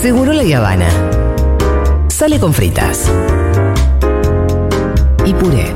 Seguro 0.00 0.32
la 0.32 0.42
Habana. 0.58 0.88
Sale 2.08 2.38
con 2.38 2.52
fritas. 2.52 3.10
Y 5.24 5.32
puré. 5.34 5.74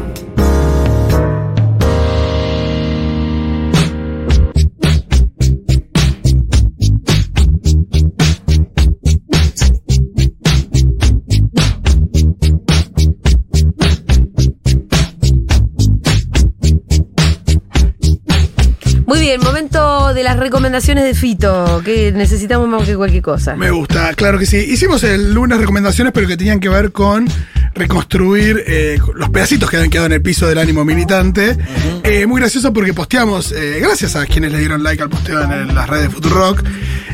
Muy 19.06 19.18
bien, 19.18 19.40
momento 19.40 19.99
de 20.20 20.24
las 20.24 20.36
recomendaciones 20.38 21.04
de 21.04 21.14
Fito, 21.14 21.80
que 21.82 22.12
necesitamos 22.12 22.68
más 22.68 22.86
que 22.86 22.94
cualquier 22.94 23.22
cosa. 23.22 23.56
Me 23.56 23.70
gusta, 23.70 24.12
claro 24.14 24.38
que 24.38 24.44
sí. 24.44 24.58
Hicimos 24.58 25.02
el 25.02 25.32
lunes 25.32 25.58
recomendaciones, 25.58 26.12
pero 26.12 26.28
que 26.28 26.36
tenían 26.36 26.60
que 26.60 26.68
ver 26.68 26.92
con 26.92 27.26
reconstruir 27.74 28.62
eh, 28.66 28.98
los 29.14 29.30
pedacitos 29.30 29.70
que 29.70 29.76
habían 29.76 29.90
quedado 29.90 30.06
en 30.06 30.12
el 30.12 30.20
piso 30.22 30.46
del 30.46 30.58
ánimo 30.58 30.84
militante. 30.84 31.56
Eh, 32.04 32.26
muy 32.26 32.40
gracioso 32.40 32.70
porque 32.72 32.92
posteamos, 32.92 33.52
eh, 33.52 33.78
gracias 33.80 34.14
a 34.14 34.26
quienes 34.26 34.52
le 34.52 34.58
dieron 34.58 34.82
like 34.82 35.02
al 35.02 35.08
posteo 35.08 35.42
en, 35.42 35.52
el- 35.52 35.74
las 35.74 35.88
redes 35.88 36.04
de 36.04 36.10
Futurock, 36.10 36.62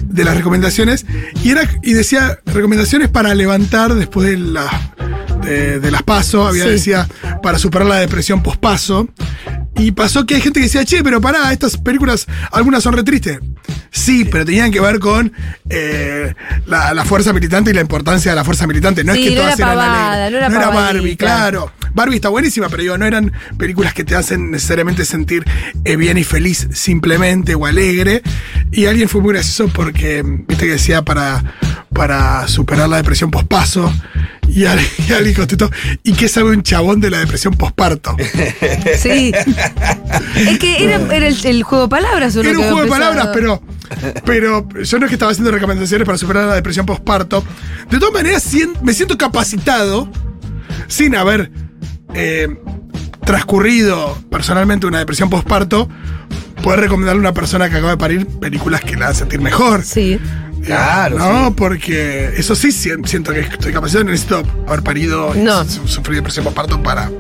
de 0.03 0.25
las 0.25 0.37
recomendaciones. 0.37 1.07
Y, 1.45 1.51
era, 1.51 1.63
y 1.83 1.93
decía 1.93 2.41
recomendaciones 2.47 3.09
para 3.09 3.35
levantar 3.35 3.95
después 3.95 4.29
de, 4.29 4.37
la- 4.39 4.93
de, 5.45 5.79
de 5.79 5.91
las 5.93 6.03
pasos. 6.03 6.49
Había 6.49 6.65
Sí. 6.65 6.71
decía 6.71 7.07
para 7.43 7.59
superar 7.59 7.87
la 7.87 7.97
depresión 8.01 8.43
pospaso. 8.43 9.09
Y 9.79 9.93
pasó 9.93 10.25
que 10.27 10.37
hay 10.37 10.41
gente 10.41 10.61
que 10.61 10.65
decía, 10.67 10.85
che, 10.85 11.03
pero 11.05 11.21
pará, 11.21 11.53
estas 11.53 11.77
películas, 11.77 12.27
algunas 12.53 12.83
son 12.83 12.95
re 12.95 13.03
tristes. 13.03 13.39
Sí, 13.91 14.25
pero 14.25 14.45
tenían 14.45 14.71
que 14.71 14.81
ver 14.81 14.99
con 14.99 15.33
eh, 15.71 16.35
la, 16.67 16.93
la 16.95 17.05
fuerza 17.05 17.33
militante 17.33 17.71
y 17.71 17.75
la 17.75 17.81
importancia 17.81 18.31
de 18.33 18.37
la 18.37 18.45
fuerza 18.45 18.67
militante. 18.67 19.05
No 19.05 19.15
Sí, 19.15 19.25
es 19.25 19.29
que 19.31 19.35
no 19.37 19.41
todas 19.43 19.59
era 19.59 19.73
eran 19.73 19.79
pavada, 19.79 20.27
alegres. 20.27 20.51
no 20.51 20.57
era 20.57 20.67
Barbie, 20.69 20.99
pavadita. 21.17 21.25
claro. 21.25 21.73
Barbie 21.95 22.17
está 22.17 22.29
buenísima, 22.29 22.69
pero 22.69 22.83
digo, 22.83 22.99
no 22.99 23.07
eran 23.07 23.33
películas 23.57 23.95
que 23.95 24.05
te 24.05 24.15
hacen 24.15 24.51
necesariamente 24.51 25.07
sentir 25.07 25.45
eh, 25.85 25.97
bien 25.97 26.19
y 26.19 26.25
feliz 26.25 26.69
simplemente 26.75 27.55
o 27.55 27.65
alegre. 27.65 28.23
Y 28.71 28.85
alguien 28.87 29.09
fue 29.09 29.23
muy 29.23 29.33
gracioso 29.33 29.73
porque, 29.73 30.23
viste 30.23 30.67
que 30.67 30.73
decía 30.73 31.03
para, 31.03 31.43
para 31.95 32.47
superar 32.49 32.89
la 32.91 32.99
depresión 32.99 33.31
pospaso. 33.31 33.91
Y 34.57 34.65
alguien, 34.65 34.89
y 35.29 35.35
contestó, 35.35 35.71
¿y 36.03 36.15
qué 36.15 36.29
sabe 36.29 36.53
un 36.53 36.63
chabón 36.63 36.99
de 36.99 37.11
la 37.11 37.19
depresión 37.19 37.53
posparto? 37.53 38.17
Sí. 38.99 39.31
es 40.35 40.59
que 40.59 40.83
era, 40.83 40.97
era 41.15 41.29
el, 41.29 41.37
el 41.45 41.63
juego 41.63 41.85
de 41.85 41.91
palabras, 41.91 42.35
¿o 42.37 42.43
no? 42.43 42.49
Era 42.49 42.59
un 42.59 42.65
juego 42.65 42.83
de 42.85 42.89
palabras, 42.89 43.29
pero, 43.35 43.63
pero 44.25 44.67
yo 44.83 44.99
no 44.99 45.05
es 45.05 45.11
que 45.11 45.15
estaba 45.15 45.33
haciendo 45.33 45.51
recomendaciones 45.51 46.07
para 46.07 46.17
superar 46.17 46.47
la 46.47 46.55
depresión 46.55 46.87
postparto. 46.87 47.45
De 47.91 47.99
todas 47.99 48.15
maneras, 48.15 48.51
me 48.81 48.95
siento 48.95 49.19
capacitado, 49.19 50.11
sin 50.89 51.15
haber 51.17 51.51
eh, 52.15 52.49
transcurrido 53.27 54.17
personalmente 54.31 54.87
una 54.87 55.01
depresión 55.01 55.29
postparto, 55.29 55.87
poder 56.63 56.81
recomendarle 56.81 57.19
a 57.19 57.21
una 57.21 57.35
persona 57.35 57.69
que 57.69 57.77
acaba 57.77 57.91
de 57.91 57.99
parir 57.99 58.27
películas 58.27 58.81
que 58.81 58.97
la 58.97 59.07
hagan 59.07 59.17
sentir 59.17 59.41
mejor. 59.43 59.85
Sí. 59.85 60.19
Claro, 60.67 61.19
No, 61.19 61.55
porque 61.55 62.33
eso 62.37 62.55
sí 62.55 62.73
si- 62.73 62.91
siento 63.05 63.33
que 63.33 63.41
estoy 63.41 63.73
capacitado, 63.73 64.05
necesito 64.05 64.43
haber 64.67 64.83
parido 64.83 65.35
y 65.35 65.39
No. 65.41 65.65
su- 65.65 65.87
sufrir 65.87 66.17
depresión 66.17 66.45
postparto 66.45 66.83
para. 66.83 67.11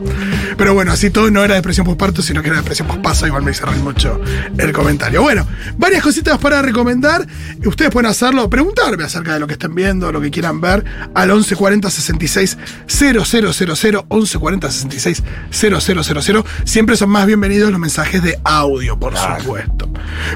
Pero 0.56 0.74
bueno, 0.74 0.92
así 0.92 1.10
todo 1.10 1.30
no 1.30 1.44
era 1.44 1.54
depresión 1.54 1.86
postparto, 1.86 2.22
sino 2.22 2.42
que 2.42 2.48
era 2.48 2.58
depresión 2.58 2.88
postpaso, 2.88 3.26
igual 3.26 3.42
me 3.42 3.52
reír 3.52 3.82
mucho 3.82 4.20
el 4.58 4.72
comentario. 4.72 5.22
Bueno, 5.22 5.46
varias 5.76 6.02
cositas 6.02 6.38
para 6.38 6.62
recomendar. 6.62 7.26
Ustedes 7.64 7.90
pueden 7.90 8.10
hacerlo, 8.10 8.48
preguntarme 8.50 9.04
acerca 9.04 9.34
de 9.34 9.40
lo 9.40 9.46
que 9.46 9.54
estén 9.54 9.74
viendo, 9.74 10.12
lo 10.12 10.20
que 10.20 10.30
quieran 10.30 10.60
ver, 10.60 10.84
al 11.14 11.28
1140 11.28 11.90
66 11.90 12.58
000, 12.86 13.24
1140 13.24 14.70
66 14.70 15.22
000. 15.50 16.44
Siempre 16.64 16.96
son 16.96 17.10
más 17.10 17.26
bienvenidos 17.26 17.70
los 17.70 17.80
mensajes 17.80 18.22
de 18.22 18.38
audio, 18.44 18.98
por 18.98 19.14
supuesto. 19.16 19.88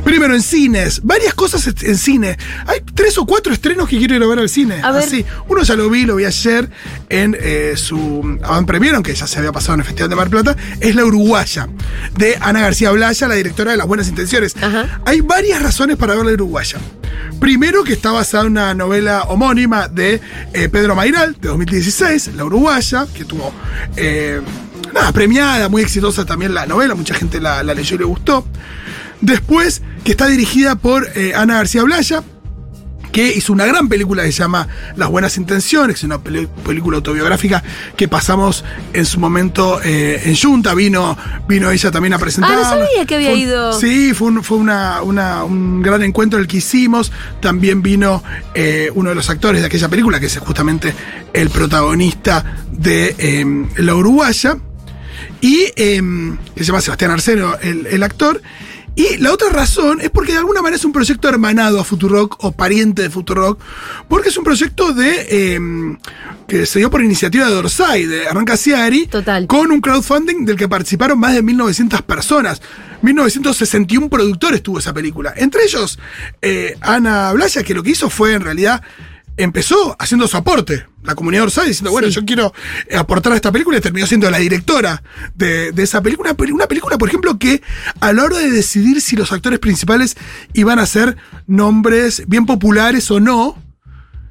Primero, 0.05 0.35
en 0.35 0.43
cines, 0.43 1.01
varias 1.03 1.35
cosas 1.35 1.67
en 1.83 1.99
cine. 1.99 2.39
Hay 2.67 2.81
tres 2.95 3.19
o 3.19 3.27
cuatro 3.27 3.53
estrenos 3.53 3.89
que 3.89 3.99
quiero 3.99 4.15
ir 4.15 4.23
a 4.23 4.27
ver 4.27 4.39
al 4.39 4.49
cine. 4.49 4.81
A 4.83 4.91
ver. 4.91 5.05
Así. 5.05 5.25
Uno 5.49 5.63
ya 5.63 5.75
lo 5.77 5.89
vi, 5.91 6.05
lo 6.05 6.17
vi 6.17 6.25
ayer 6.25 6.69
en 7.09 7.37
eh, 7.39 7.75
su 7.77 8.39
avant 8.43 8.67
premiere, 8.67 8.97
aunque 8.97 9.15
ya 9.15 9.27
se 9.27 9.39
había 9.39 9.53
pasado 9.53 9.75
en 9.75 9.81
el 9.81 9.87
Festival 9.87 10.00
de 10.09 10.17
Mar 10.17 10.29
Plata. 10.31 10.57
Es 10.81 10.95
La 10.95 11.05
Uruguaya, 11.05 11.69
de 12.17 12.37
Ana 12.41 12.61
García 12.61 12.91
Blaya, 12.91 13.29
la 13.29 13.35
directora 13.35 13.73
de 13.73 13.77
Las 13.77 13.87
Buenas 13.87 14.09
Intenciones. 14.09 14.55
Ajá. 14.61 15.01
Hay 15.05 15.21
varias 15.21 15.63
razones 15.63 15.97
para 15.97 16.15
ver 16.15 16.25
La 16.27 16.33
Uruguaya. 16.33 16.79
Primero, 17.39 17.85
que 17.85 17.95
está 17.95 18.13
basada 18.13 18.45
en 18.45 18.53
una 18.53 18.75
novela 18.75 19.23
homónima 19.25 19.89
de 19.89 20.21
eh, 20.53 20.69
Pedro 20.69 20.95
Mairal, 20.95 21.37
de 21.41 21.49
2016, 21.49 22.33
La 22.37 22.45
Uruguaya, 22.45 23.07
que 23.15 23.25
tuvo. 23.25 23.53
eh, 23.97 24.41
nada, 24.93 25.13
premiada, 25.13 25.69
muy 25.69 25.83
exitosa 25.83 26.25
también 26.27 26.53
la 26.55 26.67
novela, 26.67 26.95
mucha 26.95 27.15
gente 27.15 27.41
la, 27.41 27.63
la 27.63 27.75
leyó 27.75 27.97
y 27.97 27.99
le 28.01 28.05
gustó. 28.05 28.47
Después, 29.21 29.83
que 30.05 30.13
está 30.13 30.27
dirigida 30.27 30.77
por 30.77 31.09
eh, 31.15 31.33
Ana 31.35 31.57
García 31.57 31.83
Blaya, 31.83 32.23
que 33.13 33.33
hizo 33.35 33.53
una 33.53 33.67
gran 33.67 33.89
película 33.89 34.23
que 34.23 34.33
se 34.33 34.39
llama 34.39 34.69
Las 34.97 35.09
Buenas 35.09 35.37
Intenciones, 35.37 35.97
es 35.97 36.05
una 36.05 36.21
película 36.21 36.97
autobiográfica 36.99 37.63
que 37.97 38.07
pasamos 38.09 38.65
en 38.93 39.05
su 39.07 39.19
momento 39.21 39.81
eh, 39.85 40.21
en 40.25 40.37
Junta, 40.37 40.75
vino, 40.75 41.17
vino 41.49 41.71
ella 41.71 41.91
también 41.91 42.13
a 42.15 42.19
presentar. 42.19 42.53
Ah, 42.53 42.57
no 42.57 42.69
sabía 42.87 43.07
que 43.07 43.15
había 43.17 43.33
ido. 43.35 43.73
Sí, 43.73 44.15
fue, 44.15 44.29
un, 44.29 44.45
fue 44.45 44.59
una, 44.59 45.03
una- 45.03 45.45
un 45.45 45.83
gran 45.83 46.03
encuentro 46.03 46.39
el 46.39 46.47
que 46.47 46.59
hicimos. 46.59 47.11
También 47.41 47.83
vino 47.83 48.23
eh, 48.55 48.91
uno 48.95 49.11
de 49.11 49.15
los 49.17 49.29
actores 49.31 49.61
de 49.61 49.67
aquella 49.67 49.89
película, 49.89 50.21
que 50.21 50.27
es 50.27 50.39
justamente 50.39 50.95
el 51.33 51.51
protagonista 51.51 52.45
de 52.71 53.15
eh, 53.19 53.67
La 53.79 53.95
Uruguaya, 53.95 54.57
y 55.41 55.65
eh, 55.77 56.01
que 56.55 56.61
se 56.61 56.65
llama 56.65 56.81
Sebastián 56.81 57.11
Arceno, 57.11 57.55
el, 57.63 57.87
el 57.87 58.03
actor. 58.03 58.41
Y 59.01 59.17
la 59.17 59.33
otra 59.33 59.49
razón 59.49 60.03
es 60.03 60.11
porque 60.11 60.33
de 60.33 60.39
alguna 60.41 60.61
manera 60.61 60.77
es 60.77 60.85
un 60.85 60.93
proyecto 60.93 61.27
hermanado 61.27 61.81
a 61.81 61.85
Futurock 61.85 62.45
o 62.45 62.53
pariente 62.53 63.01
de 63.01 63.09
Futurock, 63.09 63.59
porque 64.09 64.29
es 64.29 64.37
un 64.37 64.45
proyecto 64.45 64.93
de 64.93 65.27
eh, 65.31 65.59
que 66.47 66.67
se 66.67 66.81
dio 66.81 66.91
por 66.91 67.03
iniciativa 67.03 67.47
de 67.47 67.55
Dorsai, 67.55 68.05
de 68.05 68.29
Arranca 68.29 68.59
Ciari, 68.59 69.07
Total. 69.07 69.47
con 69.47 69.73
un 69.73 69.81
crowdfunding 69.81 70.45
del 70.45 70.57
que 70.57 70.69
participaron 70.69 71.19
más 71.19 71.33
de 71.33 71.41
1900 71.41 72.03
personas. 72.03 72.61
1961 73.01 74.11
productores 74.11 74.63
tuvo 74.63 74.81
esa 74.81 74.93
película. 74.93 75.33
Entre 75.35 75.65
ellos, 75.65 75.99
eh, 76.43 76.77
Ana 76.83 77.33
Blaya, 77.33 77.63
que 77.63 77.73
lo 77.73 77.83
que 77.83 77.93
hizo 77.93 78.11
fue 78.11 78.35
en 78.35 78.43
realidad 78.43 78.83
empezó 79.39 79.97
haciendo 79.99 80.29
su 80.29 80.37
aporte. 80.37 80.85
La 81.03 81.15
comunidad 81.15 81.45
Orsay 81.45 81.69
diciendo, 81.69 81.91
bueno, 81.91 82.09
Sí. 82.09 82.15
yo 82.15 82.25
quiero 82.27 82.53
aportar 82.97 83.33
a 83.33 83.37
esta 83.37 83.51
película 83.51 83.79
y 83.79 83.81
terminó 83.81 84.07
siendo 84.07 84.31
la 84.31 84.39
directora 84.39 85.03
de, 85.35 85.73
de 85.73 85.83
esa 85.83 86.03
película. 86.03 86.35
Una, 86.53 86.67
película, 86.67 86.99
por 86.99 87.09
ejemplo, 87.09 87.39
que 87.39 87.63
a 88.01 88.13
la 88.13 88.25
hora 88.25 88.39
de 88.39 88.51
decidir 88.51 89.01
si 89.01 89.17
los 89.17 89.33
actores 89.33 89.59
principales 89.59 90.17
iban 90.53 90.79
a 90.79 90.87
ser 90.87 91.17
nombres 91.47 92.25
bien 92.27 92.45
populares 92.45 93.11
o 93.11 93.19
no, 93.19 93.57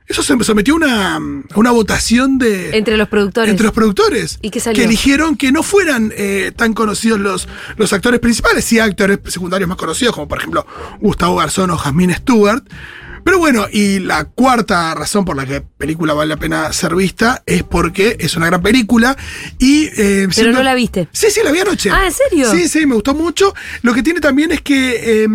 eso 0.08 0.24
se 0.24 0.44
sometió 0.44 0.74
a 0.74 0.78
una, 0.78 1.16
a 1.16 1.20
una 1.60 1.72
votación 1.72 2.40
de... 2.40 2.76
Entre 2.78 2.98
los 2.98 3.08
productores. 3.08 3.50
Entre 3.52 3.64
los 3.66 3.74
productores. 3.74 4.40
¿Y 4.42 4.50
qué 4.50 4.60
salió? 4.60 4.80
Que 4.82 4.86
eligieron 4.86 5.36
que 5.38 5.52
no 5.52 5.62
fueran 5.62 6.12
eh, 6.16 6.52
tan 6.56 6.74
conocidos 6.74 7.20
los, 7.20 7.48
los 7.78 7.94
actores 7.94 8.20
principales, 8.20 8.66
sí 8.66 8.80
actores 8.80 9.20
secundarios 9.28 9.68
más 9.68 9.78
conocidos, 9.78 10.16
como 10.16 10.28
por 10.28 10.40
ejemplo 10.40 10.66
Gustavo 11.00 11.36
Garzón 11.36 11.70
o 11.72 11.78
Jasmine 11.78 12.16
Stewart. 12.16 12.64
Pero 13.30 13.38
bueno, 13.38 13.68
y 13.72 14.00
la 14.00 14.24
cuarta 14.26 14.96
razón 14.96 15.24
por 15.24 15.36
la 15.38 15.46
que 15.46 15.52
la 15.54 15.62
película 15.62 16.16
vale 16.16 16.30
la 16.30 16.38
pena 16.38 16.74
ser 16.74 16.96
vista 16.96 17.44
es 17.46 17.62
porque 17.62 18.18
es 18.20 18.36
una 18.36 18.48
gran 18.48 18.60
película 18.64 19.16
y... 19.60 19.86
eh, 19.98 20.28
Pero 20.36 20.52
no 20.52 20.64
la 20.64 20.74
viste. 20.74 21.08
Sí, 21.12 21.28
sí, 21.30 21.42
la 21.44 21.52
vi 21.52 21.60
anoche. 21.60 21.92
Ah, 21.92 22.08
¿en 22.08 22.12
serio? 22.12 22.50
Sí, 22.50 22.68
sí, 22.68 22.88
me 22.88 22.96
gustó 22.96 23.14
mucho. 23.14 23.54
Lo 23.84 23.94
que 23.94 24.02
tiene 24.02 24.20
también 24.20 24.52
es 24.52 24.62
que 24.62 25.26
eh, 25.26 25.28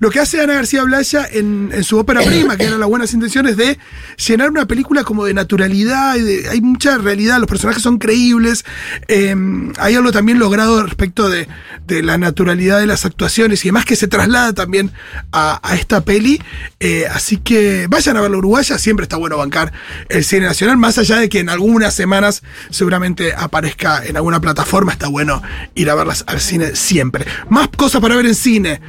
lo 0.00 0.10
que 0.10 0.20
hace 0.20 0.40
Ana 0.40 0.54
García 0.54 0.84
Blaya 0.84 1.26
en, 1.30 1.70
en 1.72 1.82
su 1.82 1.98
ópera 1.98 2.22
prima, 2.22 2.56
que 2.56 2.64
eran 2.64 2.78
las 2.78 2.88
buenas 2.88 3.12
intenciones 3.14 3.56
de 3.56 3.78
llenar 4.26 4.50
una 4.50 4.66
película 4.66 5.02
como 5.02 5.24
de 5.24 5.34
naturalidad, 5.34 6.14
y 6.16 6.20
de- 6.22 6.48
hay 6.48 6.60
mucha 6.60 6.98
realidad, 6.98 7.38
los 7.38 7.48
personajes 7.48 7.82
son 7.82 7.98
creíbles, 7.98 8.64
eh, 9.08 9.34
hay 9.78 9.94
algo 9.96 10.12
también 10.12 10.38
logrado 10.38 10.82
respecto 10.84 11.28
de, 11.28 11.48
de 11.86 12.02
la 12.02 12.16
naturalidad 12.16 12.78
de 12.78 12.86
las 12.86 13.04
actuaciones 13.04 13.64
y 13.64 13.68
demás 13.68 13.84
que 13.84 13.96
se 13.96 14.06
traslada 14.06 14.52
también 14.52 14.92
a, 15.32 15.58
a 15.68 15.74
esta 15.74 16.02
peli. 16.04 16.40
Eh, 16.78 17.06
así 17.12 17.38
que 17.38 17.86
vayan 17.88 18.16
a 18.16 18.20
ver 18.20 18.30
la 18.30 18.36
uruguaya, 18.38 18.78
siempre 18.78 19.02
está 19.02 19.16
bueno 19.16 19.36
bancar 19.36 19.72
el 20.08 20.24
cine 20.24 20.46
nacional, 20.46 20.76
más 20.76 20.98
allá 20.98 21.16
de 21.16 21.28
que 21.28 21.40
en 21.40 21.48
algunas 21.48 21.92
semanas 21.94 22.42
seguramente 22.70 23.32
aparezca 23.36 24.04
en 24.04 24.16
alguna 24.16 24.40
plataforma, 24.40 24.92
está 24.92 25.08
bueno 25.08 25.42
ir 25.74 25.90
a 25.90 25.94
verlas 25.96 26.22
al 26.28 26.40
cine 26.40 26.76
siempre. 26.76 27.24
Más 27.48 27.68
cosas 27.68 28.00
para 28.00 28.14
ver 28.14 28.26
en 28.26 28.34
cine. 28.36 28.80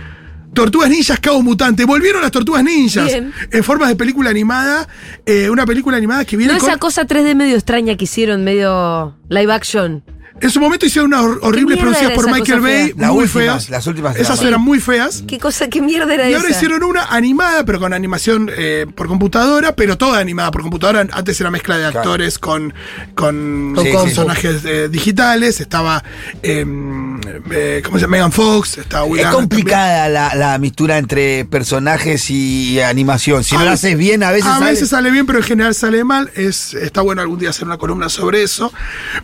Tortugas 0.54 0.90
Ninjas, 0.90 1.20
Cabo 1.20 1.42
Mutante. 1.42 1.86
Volvieron 1.86 2.22
las 2.22 2.32
Tortugas 2.32 2.64
Ninjas. 2.64 3.06
Bien. 3.06 3.32
En 3.52 3.64
forma 3.64 3.88
de 3.88 3.96
película 3.96 4.30
animada. 4.30 4.88
eh, 5.26 5.50
una 5.50 5.66
película 5.66 5.98
animada 5.98 6.26
que 6.26 6.36
viene 6.38 6.54
No 6.54 6.60
con. 6.60 6.70
esa 6.70 6.78
cosa 6.80 7.06
3D 7.06 7.36
medio 7.36 7.56
extraña 7.56 7.96
que 7.96 8.06
hicieron, 8.06 8.44
medio 8.44 9.16
live 9.30 9.54
action. 9.54 10.04
En 10.42 10.50
su 10.52 10.60
momento 10.60 10.86
hicieron 10.86 11.14
unas 11.14 11.26
hor- 11.26 11.40
horribles 11.42 11.78
producidas 11.80 12.14
por 12.14 12.32
Michael 12.32 12.60
Bay, 12.62 12.94
muy 12.96 13.08
últimas, 13.24 13.32
feas. 13.32 13.70
las 13.70 13.88
últimas 13.88 14.16
Esas 14.16 14.42
eran 14.42 14.62
muy 14.62 14.80
feas. 14.80 15.24
¿Qué 15.28 15.40
cosa, 15.40 15.68
qué 15.68 15.82
mierda 15.82 16.14
era 16.14 16.30
Y 16.30 16.34
esa? 16.34 16.42
ahora 16.42 16.52
hicieron 16.56 16.84
una 16.84 17.06
animada, 17.06 17.64
pero 17.66 17.80
con 17.80 17.94
animación 17.94 18.50
eh, 18.56 18.86
por 18.96 19.08
computadora, 19.08 19.76
pero 19.76 19.98
toda 19.98 20.20
animada 20.20 20.52
por 20.52 20.62
computadora. 20.62 21.08
Antes 21.12 21.40
era 21.42 21.52
mezcla 21.52 21.78
de 21.78 21.84
Claro. 21.92 22.00
actores 22.00 22.40
con, 22.40 22.74
con 23.16 23.74
Con 23.76 23.86
compu. 23.86 24.04
personajes 24.04 24.64
eh, 24.66 24.90
digitales. 24.90 25.60
Estaba, 25.60 26.04
eh, 26.44 26.66
eh, 27.52 27.82
¿cómo 27.84 27.98
se 27.98 28.02
llama? 28.02 28.12
Megan 28.12 28.32
Fox. 28.32 28.78
Estaba 28.78 29.04
Will 29.06 29.22
Es 29.22 29.28
complicada 29.28 30.10
la, 30.10 30.36
la 30.36 30.58
mistura 30.58 30.98
entre 30.98 31.46
personajes 31.46 32.30
y 32.30 32.80
animación. 32.80 33.44
Si 33.44 33.56
no 33.56 33.62
A 33.62 33.66
la 33.66 33.72
veces- 33.72 33.86
haces 33.86 33.98
bien, 33.98 34.24
a 34.24 34.32
veces 34.32 34.48
A 34.50 34.60
sale- 34.60 34.72
veces 34.72 34.90
sale 34.90 35.12
bien, 35.12 35.26
pero 35.26 35.40
en 35.40 35.46
general 35.46 35.76
sale 35.76 36.04
mal. 36.04 36.32
Es, 36.36 36.74
está 36.74 37.02
bueno 37.02 37.22
algún 37.22 37.40
día 37.40 37.50
hacer 37.50 37.66
una 37.66 37.78
columna 37.78 38.10
sobre 38.10 38.44
eso. 38.44 38.72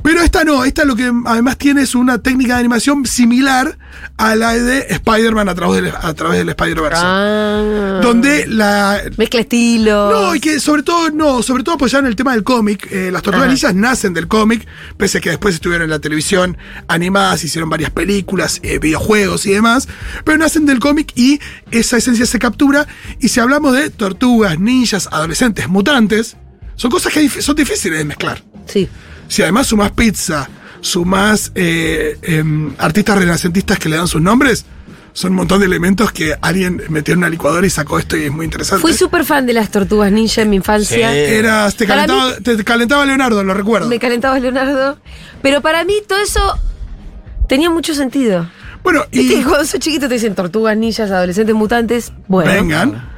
Pero 0.04 0.22
esta 0.22 0.44
no, 0.44 0.64
esta 0.66 0.86
lo 0.86 0.96
que 0.96 1.05
además 1.26 1.58
tiene 1.58 1.82
es 1.82 1.96
una 1.96 2.20
técnica 2.20 2.54
de 2.54 2.60
animación 2.60 3.06
similar 3.06 3.78
a 4.18 4.36
la 4.36 4.54
de 4.54 4.80
Spider-Man 4.90 5.50
a 5.50 5.56
través 5.56 5.82
del, 5.82 5.94
a 5.94 6.14
través 6.14 6.40
del 6.40 6.50
Spider-Verse. 6.50 7.02
Ah. 7.04 8.00
Donde 8.02 8.48
la, 8.48 9.02
Mezcla 9.18 9.42
estilos. 9.42 10.12
No, 10.12 10.36
y 10.36 10.40
que 10.40 10.60
sobre 10.60 10.84
todo, 10.84 11.10
no, 11.12 11.44
sobre 11.44 11.64
todo 11.64 11.76
apoyaron 11.76 12.08
el 12.08 12.16
tema 12.16 12.34
del 12.34 12.44
cómic. 12.44 12.88
Eh, 12.92 13.10
las 13.12 13.22
tortugas 13.22 13.50
ninjas 13.50 13.76
nacen 13.76 14.14
del 14.14 14.28
cómic, 14.28 14.68
pese 14.98 15.18
a 15.18 15.22
que 15.22 15.30
después 15.30 15.56
estuvieron 15.56 15.86
en 15.86 15.90
la 15.90 16.00
televisión 16.00 16.58
animadas, 16.88 17.44
hicieron 17.44 17.70
varias 17.70 17.92
películas, 17.92 18.60
eh, 18.64 18.80
videojuegos 18.80 19.46
y 19.46 19.52
demás, 19.52 19.88
pero 20.24 20.38
nacen 20.38 20.66
del 20.66 20.80
cómic 20.80 21.12
y 21.16 21.40
esa 21.72 21.98
esencia 21.98 22.26
se 22.26 22.40
captura. 22.40 22.88
Y 23.20 23.30
si 23.30 23.40
hablamos 23.40 23.74
de 23.74 23.90
tortugas, 23.90 24.60
ninjas, 24.60 25.10
adolescentes, 25.12 25.68
mutantes, 25.68 26.38
son 26.76 26.92
cosas 26.92 27.14
que 27.14 27.30
son 27.30 27.56
difíciles 27.56 27.98
de 27.98 28.06
mezclar. 28.06 28.44
Sí. 28.68 28.90
Si 29.28 29.42
además 29.42 29.68
sumás 29.68 29.92
pizza, 29.92 30.50
sumás 30.86 31.52
eh, 31.56 32.18
em, 32.22 32.74
artistas 32.78 33.18
renacentistas 33.18 33.80
que 33.80 33.90
le 33.90 33.98
dan 33.98 34.08
sus 34.08 34.22
nombres, 34.22 34.66
son 35.14 35.32
un 35.32 35.38
montón 35.38 35.60
de 35.62 35.66
elementos 35.66 36.12
que 36.12 36.36
alguien 36.42 36.82
metió 36.90 37.14
en 37.14 37.20
una 37.20 37.30
licuadora 37.30 37.66
y 37.66 37.70
sacó 37.70 37.98
esto 37.98 38.18
y 38.18 38.24
es 38.26 38.32
muy 38.32 38.46
interesante. 38.46 38.82
Fui 38.82 38.94
súper 38.94 39.26
fan 39.26 39.46
de 39.46 39.54
las 39.54 39.72
tortugas 39.72 40.12
ninja 40.12 40.42
en 40.44 40.50
mi 40.50 40.58
infancia. 40.58 41.10
Sí. 41.12 41.18
Eras, 41.18 41.76
te 41.76 41.88
calentaba, 41.88 42.36
te 42.38 42.64
calentaba 42.64 43.06
Leonardo, 43.06 43.44
lo 43.44 43.54
recuerdo. 43.54 43.88
Me 43.88 43.98
calentaba 43.98 44.38
Leonardo. 44.40 45.00
Pero 45.42 45.62
para 45.62 45.84
mí 45.86 45.94
todo 46.08 46.20
eso 46.22 46.60
tenía 47.48 47.70
mucho 47.70 47.96
sentido. 47.96 48.48
Bueno, 48.84 49.06
y 49.12 49.42
cuando 49.42 49.66
sos 49.66 49.80
chiquito 49.80 50.08
te 50.08 50.14
dicen 50.16 50.36
tortugas, 50.36 50.78
ninjas, 50.78 51.10
adolescentes, 51.10 51.56
mutantes. 51.56 52.12
Bueno. 52.28 52.52
vengan. 52.52 53.10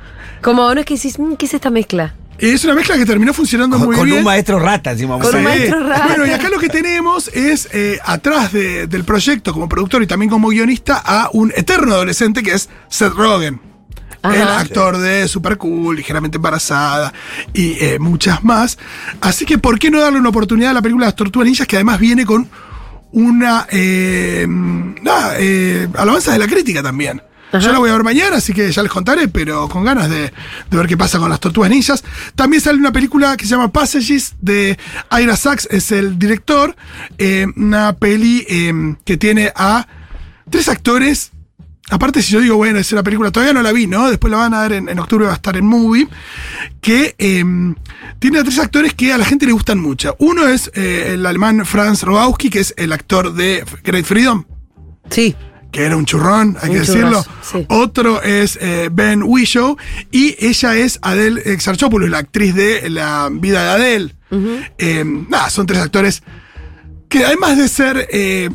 Como 0.42 0.74
no 0.74 0.80
es 0.80 0.86
que 0.86 0.94
decís, 0.96 1.20
"Mm, 1.20 1.34
¿qué 1.34 1.48
es 1.48 1.54
esta 1.56 1.70
mezcla? 1.72 2.14
Y 2.40 2.50
es 2.50 2.64
una 2.66 2.76
mezcla 2.76 2.96
que 2.98 3.06
terminó 3.06 3.34
funcionando 3.34 3.78
con, 3.78 3.88
muy 3.88 3.96
con 3.96 4.06
bien. 4.06 4.20
un 4.20 4.24
maestro 4.24 4.60
rata 4.60 4.92
encima. 4.92 5.18
Con 5.20 5.36
un 5.36 5.44
maestro 5.44 5.80
rata. 5.88 6.08
Bueno, 6.08 6.28
y 6.28 6.30
acá 6.32 6.50
lo 6.50 6.60
que 6.60 6.70
tenemos 6.70 7.30
es, 7.30 7.68
eh, 7.74 8.00
atrás 8.06 8.52
de- 8.54 8.86
del 8.88 9.04
proyecto, 9.04 9.54
como 9.54 9.68
productor 9.68 10.04
y 10.04 10.08
también 10.08 10.30
como 10.30 10.50
guionista, 10.50 11.02
a 11.04 11.30
un 11.34 11.52
eterno 11.56 11.94
adolescente 11.94 12.44
que 12.44 12.52
es 12.54 12.70
Seth 12.90 13.14
Rogen. 13.14 13.60
Ajá. 14.22 14.36
El 14.36 14.48
actor 14.48 14.98
de 14.98 15.28
Super 15.28 15.58
Cool, 15.58 15.96
ligeramente 15.96 16.38
embarazada 16.38 17.14
y 17.54 17.74
eh, 17.84 17.98
muchas 18.00 18.44
más. 18.44 18.78
Así 19.22 19.46
que, 19.46 19.58
¿por 19.58 19.80
qué 19.80 19.90
no 19.92 20.00
darle 20.00 20.20
una 20.20 20.30
oportunidad 20.30 20.72
a 20.72 20.74
la 20.74 20.82
película 20.82 21.06
Las 21.06 21.16
Tortugas 21.16 21.48
Ninjas, 21.48 21.68
que 21.68 21.76
además 21.78 22.00
viene 22.00 22.26
con 22.26 22.50
una 23.12 23.68
eh, 23.72 24.46
nada, 24.48 25.36
eh, 25.40 25.88
alabanza 25.96 26.34
de 26.34 26.40
la 26.40 26.48
crítica 26.48 26.84
también? 26.84 27.22
Ajá. 27.50 27.60
Yo 27.60 27.72
la 27.72 27.80
voy 27.80 27.90
a 27.90 27.94
ver 27.94 28.04
mañana, 28.04 28.38
así 28.38 28.54
que 28.54 28.70
ya 28.72 28.84
les 28.84 28.92
contaré, 28.92 29.28
pero 29.30 29.70
con 29.70 29.84
ganas 29.86 30.10
de, 30.10 30.34
de 30.70 30.78
ver 30.78 30.86
qué 30.88 30.98
pasa 30.98 31.18
con 31.18 31.30
las 31.30 31.40
tortugas 31.40 31.70
ninjas. 31.70 32.04
También 32.36 32.62
sale 32.62 32.78
una 32.78 32.92
película 32.92 33.38
que 33.38 33.46
se 33.46 33.52
llama 33.52 33.72
Passages 33.72 34.36
de 34.42 34.78
Ira 35.18 35.36
Sachs, 35.38 35.68
es 35.72 35.92
el 35.92 36.20
director. 36.20 36.76
eh, 37.18 37.46
una 37.56 37.94
peli 37.94 38.46
eh, 38.50 38.96
que 39.06 39.16
tiene 39.18 39.52
a 39.56 39.88
tres 40.50 40.68
actores. 40.68 41.32
Aparte, 41.90 42.22
si 42.22 42.34
yo 42.34 42.42
digo, 42.42 42.58
bueno, 42.58 42.80
es 42.80 42.92
una 42.92 43.02
película, 43.02 43.32
todavía 43.32 43.54
no 43.54 43.62
la 43.62 43.72
vi, 43.72 43.88
¿no? 43.88 44.10
Después 44.10 44.30
la 44.30 44.40
van 44.40 44.54
a 44.54 44.64
ver 44.64 44.74
en, 44.74 44.90
en 44.90 45.00
octubre, 45.00 45.26
va 45.26 45.32
a 45.32 45.36
estar 45.36 45.56
en 45.56 45.66
movie. 45.66 46.06
Que 46.82 47.16
eh, 47.18 47.46
tiene 48.20 48.40
a 48.40 48.44
tres 48.44 48.60
actores 48.60 48.94
que 48.94 49.14
a 49.14 49.18
la 49.18 49.24
gente 49.24 49.46
le 49.46 49.54
gustan 49.54 49.80
mucho. 49.80 50.14
Uno 50.20 50.50
es 50.50 50.70
eh, 50.76 51.12
el 51.14 51.26
alemán 51.26 51.66
Franz 51.66 52.04
Rogowski, 52.04 52.50
que 52.50 52.60
es 52.60 52.74
el 52.76 52.92
actor 52.92 53.34
de 53.34 53.64
Great 53.86 54.04
Freedom 54.04 54.44
Sí. 55.10 55.34
Que 55.78 55.84
era 55.86 55.96
un 55.96 56.06
churrón, 56.06 56.58
hay 56.60 56.70
Un 56.70 56.74
que 56.74 56.80
decirlo. 56.80 57.24
sí. 57.44 57.64
Otro 57.70 58.20
es 58.24 58.58
eh, 58.60 58.90
Ben 58.92 59.22
Whishaw 59.22 59.78
y 60.12 60.36
ella 60.44 60.76
es 60.76 60.98
Adele 61.04 61.40
Exarchopoulos, 61.46 62.10
la 62.10 62.18
actriz 62.18 62.56
de 62.56 62.90
La 62.90 63.30
vida 63.32 63.62
de 63.64 63.70
Adele. 63.70 64.16
Eh, 64.80 65.04
nada, 65.30 65.52
son 65.52 65.68
tres 65.68 65.80
actores 65.80 66.24
que 67.10 67.24
además 67.24 67.60
de 67.60 67.68
ser, 67.68 68.08
eh, 68.12 68.50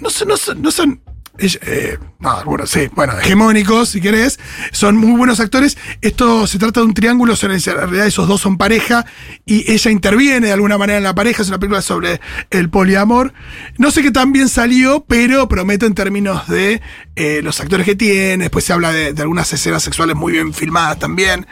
no, 0.00 0.08
son, 0.08 0.28
no 0.28 0.36
son, 0.38 0.62
no 0.62 0.70
son 0.70 0.88
ella- 0.92 1.03
eh, 1.38 1.98
no, 2.20 2.42
bueno, 2.44 2.66
sí, 2.66 2.88
bueno, 2.94 3.18
hegemónicos, 3.18 3.90
si 3.90 4.00
querés, 4.00 4.38
son 4.72 4.96
muy 4.96 5.16
buenos 5.16 5.40
actores. 5.40 5.76
Esto 6.00 6.46
se 6.46 6.58
trata 6.58 6.80
de 6.80 6.86
un 6.86 6.94
triángulo, 6.94 7.34
en 7.40 7.60
realidad 7.60 8.06
esos 8.06 8.28
dos 8.28 8.40
son 8.40 8.56
pareja 8.56 9.04
y 9.44 9.70
ella 9.70 9.90
interviene 9.90 10.46
de 10.46 10.52
alguna 10.52 10.78
manera 10.78 10.98
en 10.98 11.04
la 11.04 11.14
pareja. 11.14 11.42
Es 11.42 11.48
una 11.48 11.58
película 11.58 11.82
sobre 11.82 12.20
el 12.50 12.70
poliamor. 12.70 13.32
No 13.78 13.90
sé 13.90 14.02
qué 14.02 14.10
tan 14.10 14.32
bien 14.32 14.48
salió, 14.48 15.04
pero 15.06 15.48
promete 15.48 15.86
en 15.86 15.94
términos 15.94 16.48
de 16.48 16.80
eh, 17.16 17.40
los 17.42 17.60
actores 17.60 17.84
que 17.84 17.96
tiene. 17.96 18.44
Después 18.44 18.64
se 18.64 18.72
habla 18.72 18.92
de, 18.92 19.12
de 19.12 19.22
algunas 19.22 19.52
escenas 19.52 19.82
sexuales 19.82 20.16
muy 20.16 20.32
bien 20.32 20.54
filmadas 20.54 20.98
también. 20.98 21.46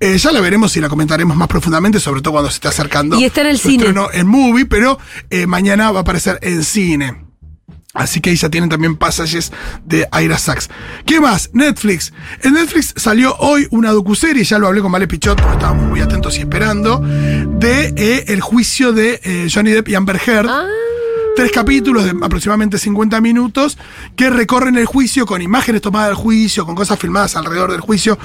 Eh, 0.00 0.18
ya 0.18 0.32
la 0.32 0.40
veremos 0.40 0.76
y 0.76 0.80
la 0.80 0.88
comentaremos 0.88 1.36
más 1.36 1.48
profundamente, 1.48 2.00
sobre 2.00 2.20
todo 2.20 2.32
cuando 2.32 2.50
se 2.50 2.56
esté 2.56 2.68
acercando. 2.68 3.18
Y 3.18 3.24
está 3.24 3.42
en 3.42 3.46
el 3.48 3.58
cine. 3.58 3.94
en 4.12 4.26
movie, 4.26 4.66
pero 4.66 4.98
eh, 5.30 5.46
mañana 5.46 5.90
va 5.90 6.00
a 6.00 6.02
aparecer 6.02 6.38
en 6.42 6.64
cine. 6.64 7.27
Así 7.94 8.20
que 8.20 8.30
ahí 8.30 8.36
ya 8.36 8.50
tienen 8.50 8.68
también 8.68 8.96
pasajes 8.96 9.50
de 9.84 10.06
Ira 10.22 10.36
Sachs. 10.38 10.68
¿Qué 11.06 11.20
más? 11.20 11.50
Netflix. 11.54 12.12
En 12.42 12.52
Netflix 12.54 12.92
salió 12.96 13.34
hoy 13.38 13.66
una 13.70 13.92
docuserie, 13.92 14.44
ya 14.44 14.58
lo 14.58 14.66
hablé 14.68 14.82
con 14.82 14.92
Vale 14.92 15.08
Pichot, 15.08 15.40
porque 15.40 15.54
estábamos 15.54 15.86
muy 15.86 16.00
atentos 16.00 16.36
y 16.36 16.40
esperando, 16.40 16.98
de 17.00 17.94
eh, 17.96 18.24
el 18.28 18.40
juicio 18.42 18.92
de 18.92 19.20
eh, 19.24 19.48
Johnny 19.52 19.70
Depp 19.70 19.88
y 19.88 19.94
Amber 19.94 20.20
Heard. 20.24 20.48
Ah, 20.48 20.66
Tres 21.34 21.52
capítulos 21.52 22.02
de 22.04 22.10
aproximadamente 22.20 22.78
50 22.78 23.20
minutos 23.20 23.78
que 24.16 24.28
recorren 24.28 24.76
el 24.76 24.86
juicio 24.86 25.24
con 25.24 25.40
imágenes 25.40 25.80
tomadas 25.80 26.08
del 26.08 26.16
juicio, 26.16 26.66
con 26.66 26.74
cosas 26.74 26.98
filmadas 26.98 27.36
alrededor 27.36 27.70
del 27.70 27.80
juicio, 27.80 28.18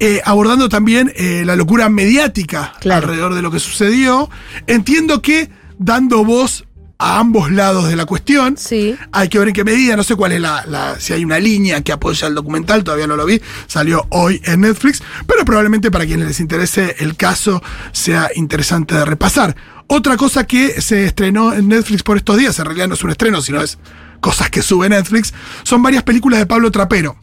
eh, 0.00 0.20
abordando 0.24 0.68
también 0.68 1.12
eh, 1.14 1.44
la 1.46 1.54
locura 1.54 1.88
mediática 1.88 2.74
Claro. 2.80 3.06
alrededor 3.06 3.34
de 3.34 3.42
lo 3.42 3.52
que 3.52 3.60
sucedió. 3.60 4.28
Entiendo 4.66 5.22
que 5.22 5.48
dando 5.78 6.24
voz 6.24 6.65
a 6.98 7.18
ambos 7.18 7.50
lados 7.52 7.88
de 7.88 7.96
la 7.96 8.06
cuestión. 8.06 8.56
Sí. 8.56 8.96
Hay 9.12 9.28
que 9.28 9.38
ver 9.38 9.48
en 9.48 9.54
qué 9.54 9.64
medida, 9.64 9.96
no 9.96 10.02
sé 10.02 10.16
cuál 10.16 10.32
es 10.32 10.40
la, 10.40 10.64
la- 10.66 10.98
si 10.98 11.12
hay 11.12 11.24
una 11.24 11.38
línea 11.38 11.82
que 11.82 11.92
apoya 11.92 12.26
el 12.28 12.34
documental, 12.34 12.84
todavía 12.84 13.06
no 13.06 13.16
lo 13.16 13.26
vi, 13.26 13.40
salió 13.66 14.06
hoy 14.10 14.40
en 14.44 14.62
Netflix, 14.62 15.02
pero 15.26 15.44
probablemente 15.44 15.90
para 15.90 16.06
quienes 16.06 16.26
les 16.26 16.40
interese 16.40 16.96
el 17.00 17.16
caso 17.16 17.62
sea 17.92 18.30
interesante 18.34 18.94
de 18.94 19.04
repasar. 19.04 19.54
Otra 19.88 20.16
cosa 20.16 20.44
que 20.44 20.80
se 20.80 21.04
estrenó 21.04 21.52
en 21.52 21.68
Netflix 21.68 22.02
por 22.02 22.16
estos 22.16 22.36
días, 22.38 22.58
en 22.58 22.64
realidad 22.64 22.88
no 22.88 22.94
es 22.94 23.04
un 23.04 23.10
estreno, 23.10 23.40
sino 23.42 23.60
es 23.62 23.78
cosas 24.20 24.50
que 24.50 24.62
sube 24.62 24.88
Netflix, 24.88 25.32
son 25.62 25.82
varias 25.82 26.02
películas 26.02 26.40
de 26.40 26.46
Pablo 26.46 26.70
Trapero. 26.70 27.16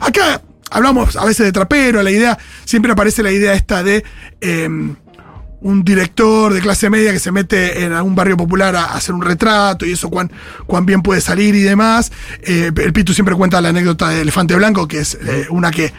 Acá 0.00 0.40
hablamos 0.70 1.16
a 1.16 1.24
veces 1.24 1.44
de 1.46 1.52
trapero, 1.52 2.02
la 2.02 2.10
idea, 2.10 2.38
siempre 2.64 2.92
aparece 2.92 3.22
la 3.22 3.30
idea 3.32 3.52
esta 3.54 3.82
de 3.82 4.02
eh, 4.40 4.68
un 5.60 5.84
director 5.84 6.52
de 6.52 6.60
clase 6.60 6.90
media 6.90 7.12
que 7.12 7.18
se 7.18 7.32
mete 7.32 7.84
en 7.84 7.92
algún 7.92 8.14
barrio 8.14 8.36
popular 8.36 8.76
a, 8.76 8.84
hacer 8.86 9.14
un 9.14 9.22
retrato 9.22 9.86
y 9.86 9.92
eso 9.92 10.10
cuán, 10.10 10.30
cuán 10.66 10.86
bien 10.86 11.02
puede 11.02 11.20
salir 11.20 11.54
y 11.54 11.62
demás. 11.62 12.12
Eh, 12.42 12.70
el 12.76 12.92
Pitu 12.92 13.14
siempre 13.14 13.34
cuenta 13.34 13.60
la 13.60 13.70
anécdota 13.70 14.10
de 14.10 14.20
Elefante 14.22 14.54
Blanco, 14.54 14.86
que 14.86 14.98
es 14.98 15.14
eh, 15.14 15.46
una 15.50 15.70
que... 15.70 15.92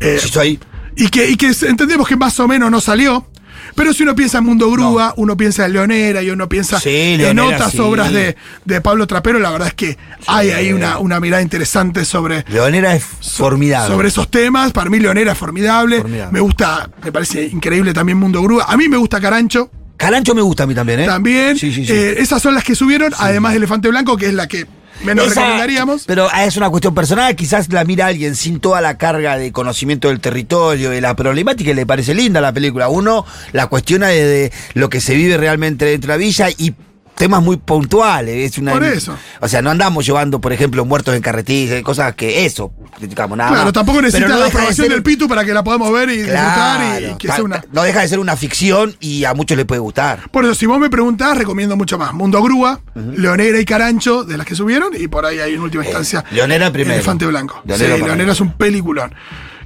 eh, 0.00 0.18
Sí, 0.20 0.26
estoy 0.26 0.46
ahí. 0.46 0.60
y 0.96 1.08
que, 1.08 1.28
y 1.28 1.36
que 1.36 1.52
entendemos 1.66 2.06
que 2.08 2.16
más 2.16 2.38
o 2.40 2.48
menos 2.48 2.70
no 2.70 2.80
salió. 2.80 3.26
Pero 3.74 3.92
si 3.92 4.02
uno 4.02 4.14
piensa 4.14 4.38
en 4.38 4.44
Mundo 4.44 4.70
Grúa, 4.70 5.14
uno 5.16 5.36
piensa 5.36 5.66
en 5.66 5.72
Leonera 5.72 6.22
y 6.22 6.30
uno 6.30 6.48
piensa 6.48 6.80
Sí, 6.80 7.16
en 7.18 7.38
otras 7.38 7.72
sí. 7.72 7.80
obras 7.80 8.12
de, 8.12 8.36
de 8.64 8.80
Pablo 8.80 9.06
Trapero, 9.06 9.38
la 9.38 9.50
verdad 9.50 9.68
es 9.68 9.74
que 9.74 9.96
hay 10.26 10.50
ahí 10.50 10.72
una, 10.72 10.98
una 10.98 11.20
mirada 11.20 11.42
interesante 11.42 12.04
sobre, 12.04 12.44
Leonera 12.48 12.94
es 12.94 13.04
formidable. 13.04 13.94
sobre 13.94 14.08
esos 14.08 14.30
temas. 14.30 14.72
Para 14.72 14.90
mí 14.90 14.98
Leonera 14.98 15.32
es 15.32 15.38
formidable. 15.38 15.98
Formidable. 16.00 16.32
Me 16.32 16.40
gusta, 16.40 16.88
me 17.02 17.12
parece 17.12 17.44
increíble 17.46 17.92
también 17.94 18.18
Mundo 18.18 18.42
Grúa. 18.42 18.64
A 18.68 18.76
mí 18.76 18.88
me 18.88 18.96
gusta 18.96 19.20
Carancho 19.20 19.70
Carancho 19.96 20.32
me 20.32 20.42
gusta 20.42 20.62
a 20.62 20.66
mí 20.68 20.76
también, 20.76 21.00
¿eh? 21.00 21.06
también. 21.06 21.58
Sí, 21.58 21.72
sí, 21.72 21.84
sí. 21.84 21.92
Eh, 21.92 22.14
esas 22.18 22.40
son 22.40 22.54
las 22.54 22.62
que 22.62 22.76
subieron, 22.76 23.12
además 23.18 23.50
de 23.52 23.56
Elefante 23.58 23.88
Blanco, 23.88 24.16
que 24.16 24.26
es 24.26 24.34
la 24.34 24.46
que 24.46 24.64
menos 25.04 25.26
Esa- 25.28 25.40
recomendaríamos. 25.40 26.04
Pero 26.06 26.28
es 26.32 26.56
una 26.56 26.70
cuestión 26.70 26.94
personal, 26.94 27.34
quizás 27.36 27.72
la 27.72 27.84
mira 27.84 28.06
alguien 28.06 28.34
sin 28.36 28.60
toda 28.60 28.80
la 28.80 28.98
carga 28.98 29.36
de 29.36 29.52
conocimiento 29.52 30.08
del 30.08 30.20
territorio, 30.20 30.90
de 30.90 31.00
la 31.00 31.14
problemática, 31.16 31.70
y 31.70 31.74
le 31.74 31.86
parece 31.86 32.14
linda 32.14 32.40
la 32.40 32.52
película. 32.52 32.88
Uno 32.88 33.24
la 33.52 33.66
cuestiona 33.68 34.08
desde 34.08 34.52
lo 34.74 34.88
que 34.90 35.00
se 35.00 35.14
vive 35.14 35.36
realmente 35.36 35.84
dentro 35.84 36.08
de 36.12 36.14
la 36.14 36.18
villa 36.18 36.48
y 36.50 36.74
temas 37.18 37.42
muy 37.42 37.56
puntuales. 37.58 38.52
Es 38.52 38.58
una, 38.58 38.72
Por 38.72 38.84
eso. 38.84 39.16
O 39.40 39.48
sea, 39.48 39.60
no 39.60 39.70
andamos 39.70 40.06
llevando, 40.06 40.40
por 40.40 40.52
ejemplo, 40.52 40.84
muertos 40.84 41.14
en 41.14 41.20
carretilla, 41.20 41.82
cosas 41.82 42.14
que 42.14 42.46
eso, 42.46 42.72
digamos, 43.00 43.36
nada 43.36 43.50
Claro, 43.50 43.64
más. 43.64 43.72
tampoco 43.74 43.98
Pero 43.98 44.06
necesita 44.06 44.28
no 44.28 44.34
la 44.36 44.44
de 44.44 44.48
aprobación 44.48 44.86
ser- 44.86 44.90
del 44.92 45.02
Pitu 45.02 45.28
para 45.28 45.44
que 45.44 45.52
la 45.52 45.62
podamos 45.64 45.92
ver 45.92 46.08
y 46.10 46.16
disfrutar 46.18 46.80
y 46.98 46.98
Claro, 47.02 47.18
que 47.18 47.28
ta- 47.28 47.34
sea 47.34 47.44
una. 47.44 47.64
no 47.72 47.82
deja 47.82 48.00
de 48.00 48.08
ser 48.08 48.18
una 48.20 48.36
ficción 48.36 48.96
y 49.00 49.24
a 49.24 49.34
muchos 49.34 49.56
les 49.56 49.66
puede 49.66 49.80
gustar. 49.80 50.30
Por 50.30 50.44
eso, 50.44 50.54
si 50.54 50.66
vos 50.66 50.78
me 50.78 50.88
preguntás, 50.88 51.36
recomiendo 51.36 51.76
mucho 51.76 51.98
más. 51.98 52.14
Mundo 52.14 52.42
Grúa, 52.42 52.80
Leonera 52.94 53.60
y 53.60 53.64
Carancho, 53.64 54.24
de 54.24 54.38
las 54.38 54.46
que 54.46 54.54
subieron, 54.54 54.92
y 54.98 55.08
por 55.08 55.26
ahí 55.26 55.38
hay 55.40 55.54
en 55.54 55.60
última 55.60 55.84
instancia. 55.84 56.24
Leonera 56.30 56.72
primero. 56.72 56.94
Elefante 56.94 57.26
Blanco. 57.26 57.60
Leonera 57.66 57.94
sí, 57.94 58.00
para 58.00 58.06
Leonera 58.14 58.32
es 58.32 58.40
un 58.40 58.52
peliculón. 58.52 59.14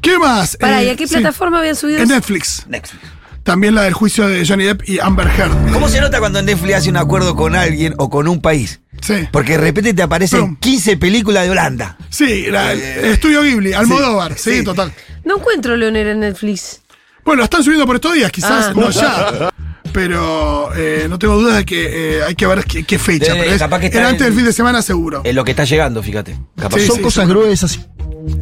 ¿Qué 0.01 0.19
más? 0.19 0.57
Pará, 0.57 0.83
¿y 0.83 0.89
Eh, 0.89 0.91
a 0.93 0.97
qué 0.97 1.07
sí, 1.07 1.15
plataforma 1.15 1.61
habían 1.61 1.77
subido? 1.77 1.99
En 1.99 2.05
eso? 2.07 2.15
Netflix. 2.15 2.67
Netflix. 2.67 3.03
También 3.43 3.75
la 3.75 3.83
del 3.83 3.93
juicio 3.93 4.29
de 4.29 4.47
Johnny 4.47 4.65
Depp 4.65 4.89
y 4.89 5.01
Amber 5.01 5.27
Heard. 5.27 5.73
¿Cómo 5.73 5.89
se 5.89 6.01
nota 6.01 6.21
cuando 6.21 6.41
Netflix 6.43 6.75
hace 6.77 6.91
un 6.91 6.97
acuerdo 6.97 7.35
con 7.35 7.57
alguien 7.57 7.95
o 7.99 8.09
con 8.09 8.29
un 8.29 8.41
país? 8.41 8.81
Sí. 9.01 9.27
Porque 9.33 9.53
de 9.53 9.59
repente 9.59 9.95
te 9.95 10.03
aparecen 10.03 10.41
Pum. 10.41 10.57
15 10.61 10.97
películas 10.97 11.45
de 11.45 11.51
Holanda. 11.51 11.97
Sí, 12.09 12.47
la- 12.49 12.73
el 12.73 12.81
Estudio 13.07 13.43
Ghibli, 13.43 13.73
Almodóvar, 13.73 14.39
sí, 14.39 14.59
sí. 14.59 14.65
total. 14.65 14.93
No 15.25 15.39
encuentro 15.39 15.77
Leonera 15.77 16.13
en 16.13 16.21
Netflix. 16.21 16.83
Bueno, 17.25 17.39
lo 17.39 17.45
están 17.45 17.63
subiendo 17.65 17.87
por 17.87 17.97
estos 17.97 18.15
días, 18.15 18.31
quizás 18.31 18.67
Ah. 18.69 18.73
no 18.77 18.91
ya. 18.91 19.51
Pero 19.93 20.71
eh, 20.75 21.07
no 21.09 21.19
tengo 21.19 21.35
dudas 21.41 21.57
de 21.59 21.65
que 21.65 22.19
eh, 22.19 22.23
hay 22.23 22.35
que 22.35 22.47
ver 22.47 22.65
qué, 22.65 22.85
qué 22.85 22.99
fecha. 22.99 23.35
Eh, 23.35 23.39
pero 23.41 23.51
es- 23.53 23.59
capaz 23.59 23.81
que 23.81 23.87
está 23.87 23.99
era 23.99 24.09
antes 24.09 24.23
en- 24.23 24.29
del 24.29 24.37
fin 24.37 24.47
de 24.47 24.53
semana 24.53 24.81
seguro. 24.83 25.21
Es 25.25 25.35
lo 25.35 25.45
que 25.45 25.51
está 25.53 25.65
llegando, 25.65 26.03
fíjate. 26.03 26.39
Capaz. 26.57 26.79
Sí, 26.81 26.87
Son 26.87 26.97
sí, 26.97 27.03
cosas 27.03 27.25
sí. 27.27 27.31
gruesas. 27.31 27.81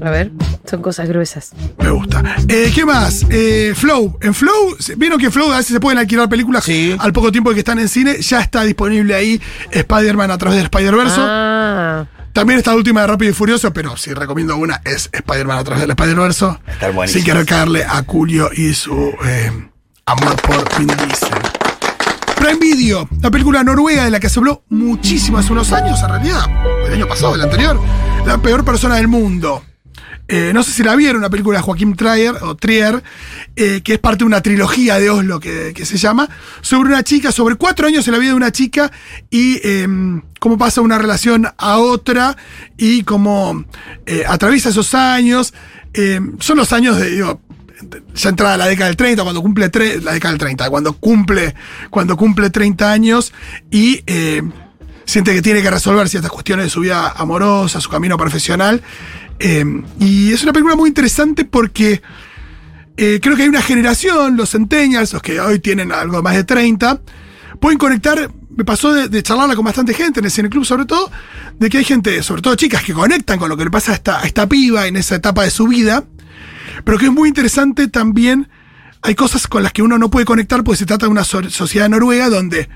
A 0.03 0.11
ver, 0.11 0.31
son 0.69 0.83
cosas 0.83 1.09
gruesas. 1.09 1.53
Me 1.79 1.91
gusta. 1.91 2.23
Eh, 2.49 2.71
¿Qué 2.75 2.85
más? 2.85 3.25
Eh, 3.31 3.73
Flow. 3.75 4.19
En 4.21 4.35
Flow, 4.35 4.77
vieron 4.99 5.19
que 5.19 5.31
Flow 5.31 5.51
a 5.53 5.57
veces 5.57 5.73
se 5.73 5.81
pueden 5.81 5.99
alquilar 5.99 6.29
películas 6.29 6.65
Sí. 6.65 6.95
al 6.99 7.13
poco 7.15 7.33
tiempo 7.33 7.49
de 7.51 7.55
que 7.55 7.61
están 7.61 7.79
en 7.79 7.89
cine. 7.89 8.21
Ya 8.21 8.41
está 8.41 8.63
disponible 8.65 9.15
ahí 9.15 9.41
Spider-Man 9.71 10.31
a 10.31 10.37
través 10.39 10.57
del 10.59 10.67
Spider-Verse. 10.67 11.17
Ah, 11.19 12.07
También 12.35 12.59
está 12.59 12.73
la 12.73 12.77
última 12.77 13.01
de 13.01 13.07
Rápido 13.09 13.31
y 13.31 13.35
Furioso, 13.35 13.73
pero 13.73 13.97
si 13.97 14.13
recomiendo 14.13 14.55
una 14.57 14.81
es 14.85 15.09
Spider-Man 15.13 15.59
a 15.59 15.65
través 15.65 15.81
del 15.81 15.91
Spider-Verse. 15.91 16.47
Está 16.69 16.91
buenísimo. 16.91 17.07
Sin 17.19 17.25
querer 17.25 17.47
caerle 17.47 17.83
a 17.85 18.05
Julio 18.07 18.51
y 18.55 18.75
su 18.75 19.13
eh, 19.25 19.51
amor 20.11 20.35
por 20.43 20.79
Vin 20.79 20.89
Diesel. 20.89 21.39
Prime 22.37 22.59
Video, 22.59 23.09
la 23.21 23.31
película 23.31 23.63
noruega 23.63 24.05
de 24.05 24.11
la 24.11 24.19
que 24.19 24.29
se 24.29 24.41
habló 24.41 24.65
muchísimo 24.69 25.39
hace 25.39 25.53
unos 25.53 25.73
años, 25.73 26.03
en 26.03 26.09
realidad, 26.09 26.45
el 26.87 26.95
año 26.95 27.07
pasado, 27.07 27.35
el 27.37 27.43
anterior. 27.43 27.81
La 28.27 28.39
peor 28.39 28.65
persona 28.65 28.97
del 28.97 29.09
mundo. 29.09 29.63
Eh, 30.27 30.53
no 30.53 30.63
sé 30.63 30.73
si 30.73 30.83
la 30.83 30.97
vieron, 30.97 31.19
una 31.19 31.31
película 31.31 31.59
de 31.59 31.63
Joaquín 31.63 31.95
Trier, 31.95 32.35
o 32.43 32.57
Trier, 32.57 33.03
eh, 33.55 33.83
que 33.83 33.95
es 33.95 33.99
parte 33.99 34.19
de 34.19 34.25
una 34.25 34.41
trilogía 34.41 34.99
de 34.99 35.11
Oslo 35.11 35.39
que, 35.39 35.75
se 35.85 35.97
llama, 35.97 36.29
sobre 36.61 36.89
una 36.89 37.05
chica, 37.05 37.31
sobre 37.31 37.55
cuatro 37.55 37.87
años 37.87 38.07
en 38.09 38.13
la 38.13 38.19
vida 38.19 38.31
de 38.31 38.37
una 38.37 38.53
chica 38.53 38.91
y 39.29 39.61
eh, 39.63 39.87
cómo 40.41 40.59
pasa 40.59 40.81
una 40.81 40.99
relación 40.99 41.49
a 41.57 41.79
otra 41.79 42.37
y 42.77 43.03
cómo 43.05 43.65
eh, 44.07 44.25
atraviesa 44.27 44.71
esos 44.71 44.95
años. 44.95 45.53
Eh, 45.95 46.21
son 46.39 46.57
los 46.57 46.73
años 46.73 46.97
de, 46.97 47.11
digo, 47.11 47.41
ya 48.15 48.29
entrada 48.31 48.57
la 48.57 48.67
década 48.67 48.89
del 48.89 48.97
30, 48.97 49.23
cuando 49.23 49.43
cumple 49.43 49.71
tre- 49.71 50.01
la 50.03 50.13
década 50.13 50.33
del 50.33 50.39
30, 50.41 50.71
cuando 50.71 50.93
cumple, 50.95 51.55
cuando 51.91 52.17
cumple 52.17 52.51
30 52.51 52.91
años 52.93 53.33
y 53.71 54.03
eh, 54.07 54.43
siente 55.05 55.35
que 55.35 55.43
tiene 55.43 55.63
que 55.63 55.71
resolver 55.71 56.09
ciertas 56.09 56.31
cuestiones 56.31 56.67
de 56.67 56.71
su 56.71 56.81
vida 56.81 57.11
amorosa, 57.17 57.81
su 57.81 57.91
camino 57.91 58.17
profesional. 58.17 58.83
Eh, 59.39 59.65
y 59.99 60.33
es 60.33 60.43
una 60.43 60.53
película 60.53 60.77
muy 60.77 60.89
interesante 60.89 61.45
porque 61.45 62.03
eh, 62.97 63.19
creo 63.23 63.37
que 63.37 63.43
hay 63.45 63.49
una 63.49 63.63
generación, 63.63 64.37
los 64.37 64.51
centennials, 64.51 65.13
los 65.13 65.23
que 65.23 65.41
hoy 65.41 65.59
tienen 65.59 65.93
algo 65.93 66.23
más 66.23 66.35
de 66.35 66.45
30, 66.45 67.01
pueden 67.59 67.79
conectar, 67.79 68.31
me 68.55 68.65
pasó 68.65 68.93
de, 68.93 69.23
charlarla 69.23 69.57
con 69.57 69.65
bastante 69.65 69.95
gente 69.95 70.21
en 70.21 70.27
el 70.27 70.31
cineclub 70.31 70.65
sobre 70.67 70.85
todo, 70.85 71.11
de 71.59 71.71
que 71.71 71.79
hay 71.79 71.85
gente, 71.85 72.23
sobre 72.23 72.43
todo 72.43 72.55
chicas, 72.57 72.83
que 72.83 72.93
conectan 72.93 73.39
con 73.39 73.49
lo 73.49 73.57
que 73.57 73.65
le 73.65 73.71
pasa 73.71 73.93
a 73.93 73.95
esta, 73.95 74.21
a 74.21 74.25
esta 74.25 74.47
piba 74.49 74.87
en 74.87 74.97
esa 74.97 75.15
etapa 75.15 75.45
de 75.45 75.51
su 75.51 75.67
vida, 75.67 76.05
pero 76.85 76.99
que 76.99 77.07
es 77.07 77.13
muy 77.13 77.29
interesante 77.29 77.89
también, 77.89 78.49
hay 79.03 79.15
cosas 79.15 79.47
con 79.47 79.63
las 79.63 79.73
que 79.73 79.83
uno 79.83 79.99
no 79.99 80.11
puede 80.11 80.27
conectar 80.27 80.63
porque 80.65 80.79
se 80.79 80.87
trata 80.87 81.07
de 81.07 81.13
una 81.13 81.25
so- 81.25 81.49
sociedad 81.51 81.89
noruega 81.89 82.29
donde 82.29 82.69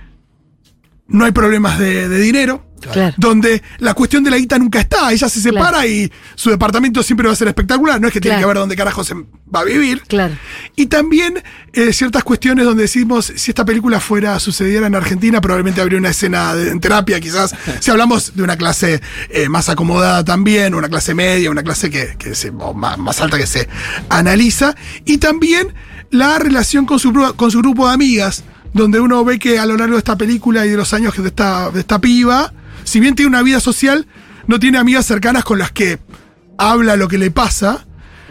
no 1.07 1.25
hay 1.25 1.33
problemas 1.33 1.79
de, 1.79 2.09
de 2.09 2.19
dinero, 2.21 2.65
Claro. 2.93 3.15
donde 3.19 3.63
la 3.79 3.95
cuestión 3.95 4.23
de 4.25 4.31
la 4.31 4.37
guita 4.39 4.59
nunca 4.59 4.81
está, 4.81 5.13
ella 5.13 5.29
se 5.29 5.41
separa 5.41 5.71
Claro. 5.81 5.89
y 5.89 6.13
su 6.35 6.51
departamento 6.51 7.03
siempre 7.03 7.27
va 7.27 7.33
a 7.33 7.37
ser 7.37 7.49
espectacular, 7.49 8.01
no 8.01 8.07
es 8.09 8.13
que 8.13 8.21
tiene 8.21 8.39
que 8.39 8.47
ver 8.47 8.57
dónde 8.57 8.77
carajo 8.77 9.03
se 9.05 9.15
va 9.15 9.61
a 9.61 9.65
vivir. 9.65 10.03
claro. 10.09 10.35
Y 10.77 10.87
también 10.87 11.43
eh, 11.73 11.93
ciertas 11.93 12.23
cuestiones 12.25 12.65
donde 12.65 12.83
decimos, 12.83 13.33
si 13.37 13.51
esta 13.51 13.65
película 13.65 13.99
fuera, 14.01 14.39
sucediera 14.41 14.87
en 14.87 14.95
Argentina, 14.95 15.41
probablemente 15.41 15.81
habría 15.81 15.99
una 15.99 16.11
escena 16.11 16.55
de- 16.55 16.71
en 16.71 16.81
terapia, 16.81 17.21
quizás. 17.21 17.55
Si 17.81 17.91
hablamos 17.91 18.35
de 18.37 18.43
una 18.43 18.57
clase 18.57 19.01
eh, 19.31 19.49
más 19.49 19.69
acomodada 19.69 20.25
también, 20.25 20.75
una 20.75 20.89
clase 20.89 21.15
media, 21.15 21.51
una 21.51 21.63
clase 21.63 21.91
que, 21.91 22.17
que 22.19 22.35
se- 22.35 22.51
o 22.51 22.75
más, 22.75 22.99
más 22.99 23.21
alta 23.21 23.37
que 23.39 23.47
se 23.47 23.69
analiza. 24.09 24.75
Y 25.05 25.19
también 25.19 25.75
la 26.11 26.39
relación 26.39 26.87
con 26.87 26.99
su, 26.99 27.13
con 27.37 27.51
su 27.51 27.59
grupo 27.59 27.89
de 27.89 27.95
amigas, 27.95 28.45
donde 28.73 29.01
uno 29.01 29.25
ve 29.25 29.39
que 29.39 29.59
a 29.59 29.67
lo 29.67 29.77
largo 29.77 29.95
de 29.95 29.99
esta 29.99 30.17
película 30.17 30.65
y 30.67 30.71
de 30.71 30.77
los 30.77 30.93
años 30.95 31.15
que 31.15 31.23
de 31.23 31.29
esta, 31.29 31.71
de 31.71 31.81
esta 31.81 31.99
piba, 32.01 32.53
si 32.95 33.01
bien 33.01 33.17
tiene 33.17 33.27
una 33.27 33.43
vida 33.43 33.59
social, 33.59 34.07
no 34.47 34.61
tiene 34.61 34.79
amigas 34.79 35.05
cercanas 35.05 35.43
con 35.43 35.59
las 35.59 35.73
que 35.73 35.99
habla 36.59 36.95
lo 36.95 37.09
que 37.09 37.19
le 37.19 37.33
pasa. 37.33 37.85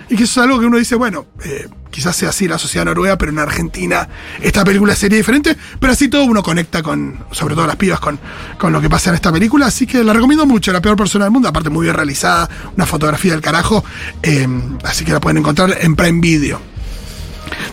Y 0.09 0.15
que 0.15 0.23
eso 0.23 0.39
es 0.39 0.45
algo 0.45 0.57
que 0.57 0.65
uno 0.65 0.77
dice, 0.77 0.95
bueno, 0.95 1.25
eh, 1.43 1.67
quizás 1.91 2.15
sea 2.15 2.29
así 2.29 2.47
la 2.47 2.57
sociedad 2.57 2.85
noruega, 2.85 3.17
pero 3.17 3.33
en 3.33 3.39
Argentina 3.39 4.07
esta 4.41 4.63
película 4.63 4.95
sería 4.95 5.17
diferente, 5.17 5.57
pero 5.81 5.91
así 5.91 6.07
todo 6.07 6.23
uno 6.23 6.41
conecta 6.41 6.81
con, 6.81 7.25
sobre 7.31 7.55
todo 7.55 7.67
las 7.67 7.75
pibas, 7.75 7.99
con, 7.99 8.17
con 8.57 8.71
lo 8.71 8.79
que 8.79 8.89
pasa 8.89 9.09
en 9.09 9.15
esta 9.15 9.33
película, 9.33 9.65
así 9.65 9.85
que 9.85 10.01
la 10.01 10.13
recomiendo 10.13 10.45
mucho, 10.45 10.71
la 10.71 10.81
peor 10.81 10.95
persona 10.95 11.25
del 11.25 11.33
mundo, 11.33 11.49
aparte 11.49 11.69
muy 11.69 11.83
bien 11.83 11.95
realizada, 11.97 12.49
una 12.77 12.85
fotografía 12.85 13.33
del 13.33 13.41
carajo, 13.41 13.83
eh, 14.21 14.47
así 14.85 15.03
que 15.03 15.11
la 15.11 15.19
pueden 15.19 15.39
encontrar 15.39 15.77
en 15.81 15.93
Prime 15.93 16.21
Video. 16.21 16.61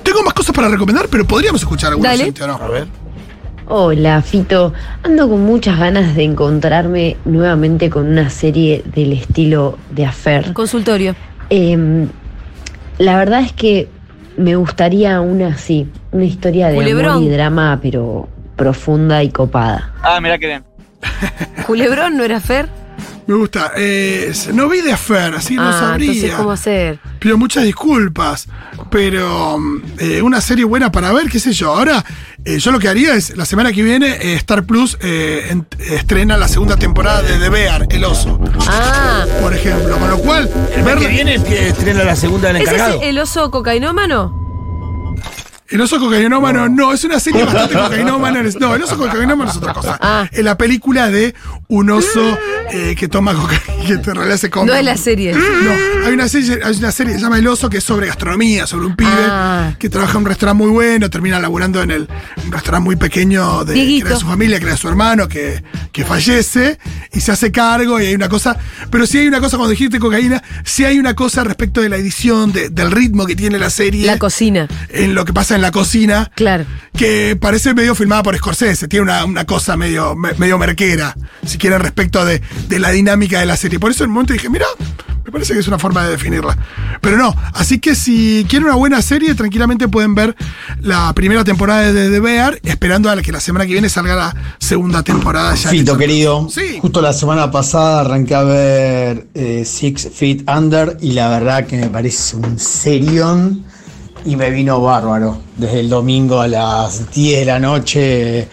Tengo 0.02 0.24
más 0.24 0.34
cosas 0.34 0.52
para 0.52 0.68
recomendar, 0.68 1.06
pero 1.08 1.24
podríamos 1.24 1.60
escuchar 1.60 1.92
alguna 1.92 2.16
gente, 2.16 2.42
¿o 2.42 2.48
no? 2.48 2.54
A 2.54 2.66
ver. 2.66 2.99
Hola, 3.72 4.20
Fito. 4.20 4.72
Ando 5.04 5.28
con 5.28 5.42
muchas 5.42 5.78
ganas 5.78 6.16
de 6.16 6.24
encontrarme 6.24 7.16
nuevamente 7.24 7.88
con 7.88 8.08
una 8.08 8.28
serie 8.28 8.82
del 8.84 9.12
estilo 9.12 9.78
de 9.90 10.06
Affair. 10.06 10.52
Consultorio. 10.54 11.14
Em, 11.50 12.08
la 12.98 13.16
verdad 13.16 13.42
es 13.42 13.52
que 13.52 13.88
me 14.36 14.56
gustaría 14.56 15.20
una 15.20 15.54
así, 15.54 15.86
una 16.10 16.24
historia 16.24 16.66
de 16.66 16.74
Culebrón. 16.74 17.10
amor 17.12 17.22
y 17.22 17.28
drama, 17.28 17.78
pero 17.80 18.28
profunda 18.56 19.22
y 19.22 19.30
copada. 19.30 19.94
Ah, 20.02 20.20
mira 20.20 20.36
que 20.36 20.48
bien. 20.48 20.64
Culebrón 21.68 22.16
no 22.16 22.24
era 22.24 22.40
Fer. 22.40 22.68
Me 23.30 23.36
gusta. 23.36 23.70
Eh, 23.76 24.32
no 24.52 24.68
vi 24.68 24.80
de 24.80 24.92
Affair, 24.92 25.34
así 25.36 25.54
no 25.54 25.68
ah, 25.68 25.72
sabría. 25.72 26.10
entonces 26.10 26.34
cómo 26.34 26.50
hacer. 26.50 26.98
Pido 27.20 27.38
muchas 27.38 27.62
disculpas, 27.62 28.48
pero 28.90 29.56
eh, 30.00 30.20
una 30.20 30.40
serie 30.40 30.64
buena 30.64 30.90
para 30.90 31.12
ver, 31.12 31.28
qué 31.28 31.38
sé 31.38 31.52
yo. 31.52 31.72
Ahora, 31.72 32.04
eh, 32.44 32.58
yo 32.58 32.72
lo 32.72 32.78
que 32.78 32.88
haría 32.88 33.14
es, 33.14 33.36
la 33.36 33.44
semana 33.44 33.72
que 33.72 33.82
viene, 33.82 34.08
eh, 34.20 34.34
Star 34.34 34.64
Plus 34.64 34.96
eh, 35.02 35.46
en- 35.50 35.66
estrena 35.78 36.36
la 36.36 36.48
segunda 36.48 36.76
temporada 36.76 37.22
de 37.22 37.38
The 37.38 37.48
Bear, 37.48 37.86
El 37.90 38.04
Oso, 38.04 38.40
Ah, 38.68 39.24
por 39.42 39.52
ejemplo. 39.54 39.98
Con 39.98 40.08
lo 40.10 40.18
cual, 40.18 40.50
El 40.74 40.82
mes 40.84 40.96
que 40.96 41.08
viene 41.08 41.42
que 41.42 41.68
estrena 41.68 42.04
la 42.04 42.16
segunda 42.16 42.48
del 42.48 42.56
¿ese 42.56 42.64
encargado. 42.70 43.00
es 43.02 43.08
el 43.08 43.18
oso 43.18 43.50
cocainómano? 43.50 44.38
El 45.68 45.80
oso 45.82 46.00
cocainómano 46.00 46.68
no. 46.68 46.92
es 46.92 47.04
una 47.04 47.20
serie 47.20 47.44
bastante 47.44 47.74
cocainómana. 47.76 48.42
No, 48.58 48.74
el 48.74 48.82
oso 48.82 48.98
cocainómano 48.98 49.48
es 49.50 49.56
otra 49.56 49.72
cosa. 49.72 49.96
Ah. 50.00 50.28
Es 50.32 50.42
la 50.42 50.58
película 50.58 51.10
de 51.10 51.32
un 51.68 51.90
oso 51.90 52.36
eh, 52.72 52.94
que 52.96 53.08
toma 53.08 53.34
cocaína, 53.34 53.84
que 53.86 53.92
en 54.10 54.16
realidad 54.16 54.36
se 54.36 54.50
come. 54.50 54.66
No 54.70 54.74
es 54.76 54.84
la 54.84 54.96
serie. 54.96 55.32
No, 55.32 56.06
hay 56.06 56.12
una 56.14 56.28
serie, 56.28 56.60
hay 56.64 56.76
una 56.76 56.92
serie 56.92 57.12
que 57.12 57.18
se 57.18 57.24
llama 57.24 57.38
El 57.38 57.46
Oso 57.46 57.68
que 57.70 57.78
es 57.78 57.84
sobre 57.84 58.06
gastronomía, 58.06 58.66
sobre 58.66 58.86
un 58.86 58.96
pibe 58.96 59.10
Ah. 59.12 59.74
que 59.78 59.88
trabaja 59.88 60.12
en 60.12 60.18
un 60.18 60.26
restaurante 60.26 60.62
muy 60.62 60.70
bueno, 60.72 61.10
termina 61.10 61.38
laburando 61.40 61.82
en 61.82 61.90
el, 61.90 62.08
un 62.44 62.52
restaurante 62.52 62.84
muy 62.84 62.96
pequeño 62.96 63.64
de, 63.64 63.74
que 63.74 63.80
Dieguito. 63.80 64.06
era 64.06 64.14
de 64.16 64.20
su 64.20 64.26
familia, 64.26 64.58
que 64.58 64.64
era 64.64 64.72
de 64.74 64.78
su 64.78 64.88
hermano, 64.88 65.28
que, 65.28 65.62
que 65.92 66.04
fallece 66.04 66.78
y 67.12 67.20
se 67.20 67.32
hace 67.32 67.50
cargo 67.52 68.00
y 68.00 68.06
hay 68.06 68.14
una 68.14 68.28
cosa, 68.28 68.56
pero 68.90 69.06
sí 69.06 69.18
hay 69.18 69.28
una 69.28 69.40
cosa 69.40 69.56
cuando 69.56 69.70
dijiste 69.70 69.98
cocaína, 69.98 70.42
sí 70.64 70.84
hay 70.84 70.98
una 70.98 71.14
cosa 71.14 71.44
respecto 71.44 71.80
de 71.80 71.88
la 71.88 71.96
edición, 71.96 72.52
de- 72.52 72.68
del 72.70 72.90
ritmo 72.90 73.26
que 73.26 73.36
tiene 73.36 73.58
la 73.58 73.70
serie, 73.70 74.06
La 74.06 74.18
cocina. 74.18 74.68
en 74.88 75.14
lo 75.14 75.24
que 75.24 75.32
pasa 75.32 75.54
en 75.56 75.62
la 75.62 75.70
cocina, 75.70 76.30
Claro. 76.34 76.64
que 76.96 77.36
parece 77.40 77.74
medio 77.74 77.94
filmada 77.94 78.22
por 78.22 78.36
Scorsese, 78.36 78.88
tiene 78.88 79.04
una, 79.04 79.24
una 79.24 79.44
cosa 79.44 79.76
medio, 79.76 80.14
me- 80.16 80.34
medio 80.34 80.58
merquera, 80.58 81.14
si 81.46 81.58
quieren, 81.58 81.80
respecto 81.80 82.24
de, 82.24 82.40
de 82.68 82.78
la 82.78 82.90
dinámica 82.90 83.40
de 83.40 83.46
la 83.46 83.56
serie. 83.56 83.78
Por 83.78 83.90
eso 83.90 84.04
en 84.04 84.10
un 84.10 84.14
momento 84.14 84.32
dije, 84.32 84.48
mira, 84.48 84.66
me 85.24 85.30
parece 85.32 85.52
que 85.54 85.60
es 85.60 85.68
una 85.68 85.78
forma 85.78 86.04
de 86.04 86.10
definirla. 86.12 86.56
Pero 87.00 87.16
no, 87.16 87.34
así 87.54 87.78
que 87.78 87.94
si 87.94 88.44
quieren 88.48 88.66
una 88.66 88.76
buena 88.76 89.00
serie, 89.02 89.34
tranquilamente 89.34 89.88
pueden 89.88 90.14
ver 90.14 90.34
la 90.80 91.12
primera 91.14 91.44
temporada 91.44 91.92
de 91.92 92.10
The 92.10 92.20
Bear, 92.20 92.58
esperando 92.62 93.10
a 93.10 93.16
que 93.22 93.32
la 93.32 93.40
semana 93.40 93.66
que 93.66 93.72
viene 93.72 93.88
salga 93.88 94.14
la 94.16 94.36
segunda 94.58 95.02
temporada. 95.02 95.54
Ya 95.54 95.70
Fito, 95.70 95.96
que- 95.96 96.06
querido. 96.06 96.48
Sí. 96.50 96.78
Justo 96.80 97.00
la 97.00 97.12
semana 97.12 97.50
pasada 97.50 98.00
arranqué 98.00 98.34
a 98.34 98.42
ver 98.42 99.26
eh, 99.34 99.64
Six 99.64 100.08
Feet 100.14 100.42
Under 100.48 100.96
y 101.00 101.12
la 101.12 101.28
verdad 101.28 101.66
que 101.66 101.76
me 101.76 101.88
parece 101.88 102.36
un 102.36 102.58
serión 102.58 103.64
y 104.24 104.36
me 104.36 104.50
vino 104.50 104.80
bárbaro. 104.80 105.40
Desde 105.56 105.80
el 105.80 105.88
domingo 105.88 106.40
a 106.40 106.48
las 106.48 107.10
10 107.12 107.40
de 107.40 107.44
la 107.44 107.58
noche 107.58 108.48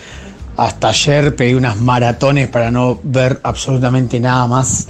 hasta 0.57 0.89
ayer 0.89 1.35
pedí 1.35 1.53
unas 1.53 1.79
maratones 1.79 2.49
para 2.49 2.71
no 2.71 2.99
ver 3.03 3.39
absolutamente 3.43 4.19
nada 4.19 4.47
más. 4.47 4.87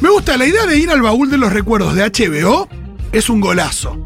Me 0.00 0.10
gusta 0.10 0.36
la 0.36 0.46
idea 0.46 0.66
de 0.66 0.78
ir 0.78 0.90
al 0.90 1.02
baúl 1.02 1.30
de 1.30 1.38
los 1.38 1.52
recuerdos 1.52 1.94
de 1.94 2.02
HBO. 2.02 2.68
Es 3.12 3.28
un 3.28 3.40
golazo. 3.40 3.96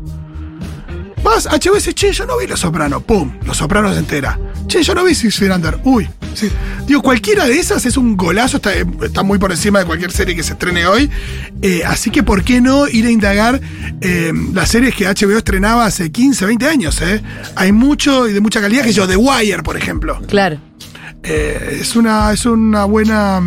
Vas, 1.22 1.46
HBO 1.46 1.74
dice, 1.74 1.94
che, 1.94 2.12
yo 2.12 2.26
no 2.26 2.38
vi 2.38 2.46
Los 2.46 2.60
Sopranos. 2.60 3.02
Pum, 3.02 3.38
Los 3.44 3.56
Sopranos 3.56 3.96
entera. 3.96 4.38
Che, 4.74 4.82
yo 4.82 4.92
no 4.92 5.04
vi 5.04 5.14
Six 5.14 5.38
Feet 5.38 5.52
Under. 5.52 5.78
Uy. 5.84 6.10
sí. 6.34 6.50
Digo, 6.84 7.00
cualquiera 7.00 7.46
de 7.46 7.56
esas 7.60 7.86
es 7.86 7.96
un 7.96 8.16
golazo. 8.16 8.56
Está, 8.56 8.72
está 8.74 9.22
muy 9.22 9.38
por 9.38 9.52
encima 9.52 9.78
de 9.78 9.84
cualquier 9.84 10.10
serie 10.10 10.34
que 10.34 10.42
se 10.42 10.54
estrene 10.54 10.84
hoy. 10.84 11.08
Eh, 11.62 11.82
así 11.86 12.10
que, 12.10 12.24
¿por 12.24 12.42
qué 12.42 12.60
no 12.60 12.88
ir 12.88 13.06
a 13.06 13.10
indagar 13.12 13.60
eh, 14.00 14.32
las 14.52 14.70
series 14.70 14.96
que 14.96 15.06
HBO 15.06 15.38
estrenaba 15.38 15.86
hace 15.86 16.10
15, 16.10 16.46
20 16.46 16.66
años? 16.66 17.00
Eh? 17.02 17.22
Hay 17.54 17.70
mucho 17.70 18.28
y 18.28 18.32
de 18.32 18.40
mucha 18.40 18.60
calidad 18.60 18.82
que 18.82 18.92
yo. 18.92 19.06
The 19.06 19.14
Wire, 19.14 19.62
por 19.62 19.76
ejemplo. 19.76 20.20
Claro. 20.26 20.58
Eh, 21.22 21.78
es 21.80 21.94
una, 21.94 22.32
es 22.32 22.44
una 22.44 22.84
buena. 22.84 23.40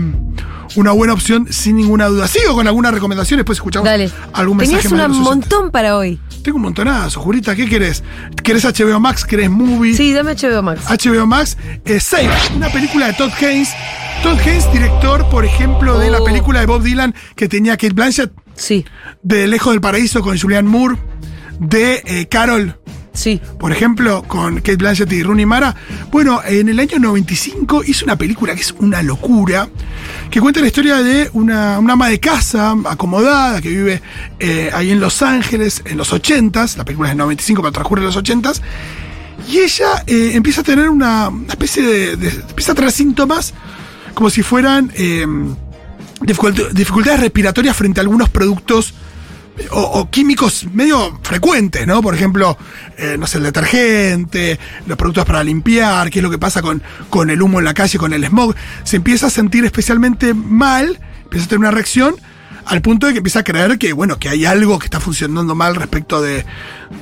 Una 0.75 0.91
buena 0.91 1.13
opción, 1.13 1.47
sin 1.51 1.77
ninguna 1.77 2.07
duda. 2.07 2.27
Sigo 2.27 2.53
con 2.53 2.67
algunas 2.67 2.93
recomendaciones, 2.93 3.39
después 3.41 3.57
escuchamos 3.57 3.85
Dale. 3.85 4.11
algún 4.33 4.57
mensaje 4.57 4.87
Tenías 4.89 5.09
un 5.09 5.21
montón 5.21 5.71
para 5.71 5.95
hoy. 5.97 6.19
Tengo 6.43 6.57
un 6.57 6.63
montonazo, 6.63 7.19
Jurita, 7.21 7.55
¿qué 7.55 7.67
querés? 7.67 8.03
¿Querés 8.43 8.63
HBO 8.65 8.99
Max? 8.99 9.25
¿Querés 9.25 9.49
Movie? 9.49 9.95
Sí, 9.95 10.13
dame 10.13 10.33
HBO 10.35 10.61
Max. 10.61 10.81
HBO 10.89 11.25
Max, 11.25 11.57
eh, 11.85 11.99
Safe, 11.99 12.29
una 12.55 12.69
película 12.69 13.07
de 13.07 13.13
Todd 13.13 13.31
Haynes. 13.41 13.69
Todd 14.23 14.37
Haynes, 14.39 14.71
director, 14.71 15.27
por 15.29 15.45
ejemplo, 15.45 15.99
de 15.99 16.09
la 16.11 16.19
Oh. 16.19 16.23
película 16.23 16.59
de 16.59 16.65
Bob 16.65 16.83
Dylan 16.83 17.13
que 17.35 17.47
tenía 17.47 17.77
Kate 17.77 17.93
Blanchett, 17.93 18.31
Sí, 18.55 18.85
de 19.23 19.47
Lejos 19.47 19.73
del 19.73 19.81
Paraíso 19.81 20.21
con 20.21 20.37
Julianne 20.39 20.67
Moore, 20.69 20.97
de 21.59 22.01
eh, 22.05 22.27
Carol, 22.29 22.79
sí. 23.17 23.41
por 23.59 23.71
ejemplo, 23.71 24.23
con 24.27 24.57
Kate 24.57 24.75
Blanchett 24.77 25.11
y 25.11 25.23
Rooney 25.23 25.45
Mara. 25.45 25.75
Bueno, 26.11 26.41
en 26.45 26.69
el 26.69 26.79
año 26.79 26.99
95 26.99 27.83
hizo 27.85 28.05
una 28.05 28.15
película 28.15 28.53
que 28.55 28.61
es 28.61 28.73
una 28.79 29.01
locura, 29.01 29.67
que 30.29 30.39
cuenta 30.39 30.61
la 30.61 30.67
historia 30.67 31.01
de 31.01 31.29
una, 31.33 31.79
una 31.79 31.93
ama 31.93 32.07
de 32.09 32.19
casa 32.19 32.75
acomodada 32.85 33.61
que 33.61 33.69
vive 33.69 34.01
eh, 34.39 34.69
ahí 34.73 34.91
en 34.91 34.99
Los 34.99 35.21
Ángeles 35.21 35.81
en 35.85 35.97
los 35.97 36.13
80s, 36.13 36.77
la 36.77 36.85
película 36.85 37.09
es 37.09 37.11
del 37.11 37.17
95 37.17 37.61
pero 37.61 37.71
transcurre 37.71 38.01
en 38.01 38.05
los 38.07 38.17
80s, 38.17 38.61
y 39.49 39.59
ella 39.59 40.03
eh, 40.07 40.31
empieza 40.33 40.61
a 40.61 40.63
tener 40.63 40.89
una, 40.89 41.29
una 41.29 41.47
especie 41.53 41.83
de, 42.15 42.29
empieza 42.49 42.73
a 42.73 42.75
tener 42.75 42.91
síntomas 42.91 43.53
como 44.13 44.29
si 44.29 44.41
fueran 44.43 44.91
eh, 44.95 45.25
dificult- 46.21 46.71
dificultades 46.71 47.19
respiratorias 47.21 47.75
frente 47.75 47.99
a 47.99 48.03
algunos 48.03 48.29
productos 48.29 48.93
o, 49.71 50.09
químicos 50.09 50.65
medio 50.73 51.19
frecuentes, 51.23 51.85
¿no? 51.87 52.01
Por 52.01 52.13
ejemplo, 52.13 52.57
eh, 52.97 53.15
no 53.19 53.25
sé, 53.27 53.37
el 53.37 53.43
detergente, 53.43 54.59
los 54.85 54.97
productos 54.97 55.25
para 55.25 55.43
limpiar, 55.43 56.09
qué 56.09 56.19
es 56.19 56.23
lo 56.23 56.29
que 56.29 56.37
pasa 56.37 56.61
con, 56.61 56.81
con 57.09 57.29
el 57.29 57.41
humo 57.41 57.59
en 57.59 57.65
la 57.65 57.73
calle, 57.73 57.97
con 57.97 58.13
el 58.13 58.23
smog. 58.25 58.55
Se 58.83 58.97
empieza 58.97 59.27
a 59.27 59.29
sentir 59.29 59.65
especialmente 59.65 60.33
mal, 60.33 60.99
empieza 61.23 61.45
a 61.45 61.49
tener 61.49 61.59
una 61.59 61.71
reacción 61.71 62.15
al 62.65 62.81
punto 62.81 63.07
de 63.07 63.13
que 63.13 63.19
empieza 63.19 63.39
a 63.39 63.43
creer 63.43 63.77
que, 63.77 63.93
bueno, 63.93 64.19
que 64.19 64.27
hay 64.29 64.45
algo 64.45 64.77
que 64.77 64.85
está 64.85 64.99
funcionando 64.99 65.55
mal 65.55 65.75
respecto 65.75 66.21
de, 66.21 66.45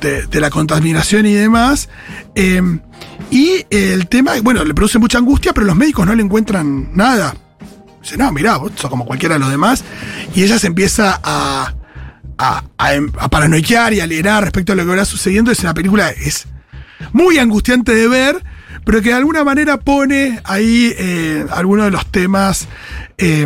de- 0.01 0.39
la 0.39 0.49
contaminación 0.51 1.25
y 1.25 1.33
demás. 1.33 1.89
Eh, 2.35 2.61
y 3.31 3.65
el 3.71 4.07
tema, 4.07 4.33
bueno, 4.43 4.63
le 4.63 4.73
produce 4.75 4.99
mucha 4.99 5.17
angustia, 5.17 5.53
pero 5.53 5.65
los 5.65 5.75
médicos 5.75 6.05
no 6.05 6.13
le 6.13 6.21
encuentran 6.21 6.95
nada. 6.95 7.35
Dice, 8.01 8.15
no, 8.15 8.31
mirá, 8.31 8.57
vos 8.57 8.73
sos 8.75 8.91
como 8.91 9.05
cualquiera 9.05 9.35
de 9.35 9.39
los 9.39 9.49
demás. 9.49 9.83
Y 10.35 10.43
ella 10.43 10.59
se 10.59 10.67
empieza 10.67 11.19
a, 11.23 11.73
a, 12.37 12.63
a, 12.77 13.29
paranoiar 13.29 13.93
y 13.93 13.99
alienar 13.99 14.43
respecto 14.43 14.73
a 14.73 14.75
lo 14.75 14.85
que 14.85 14.95
va 14.95 15.05
sucediendo. 15.05 15.51
Es 15.51 15.59
una 15.59 15.73
película, 15.73 16.09
es 16.09 16.47
muy 17.13 17.37
angustiante 17.37 17.93
de 17.93 18.07
ver, 18.07 18.43
pero 18.85 19.01
que 19.01 19.09
de 19.09 19.15
alguna 19.15 19.43
manera 19.43 19.77
pone 19.77 20.39
ahí 20.43 20.93
eh, 20.97 21.45
algunos 21.51 21.85
de 21.85 21.91
los 21.91 22.05
temas. 22.11 22.67
eh, 23.17 23.45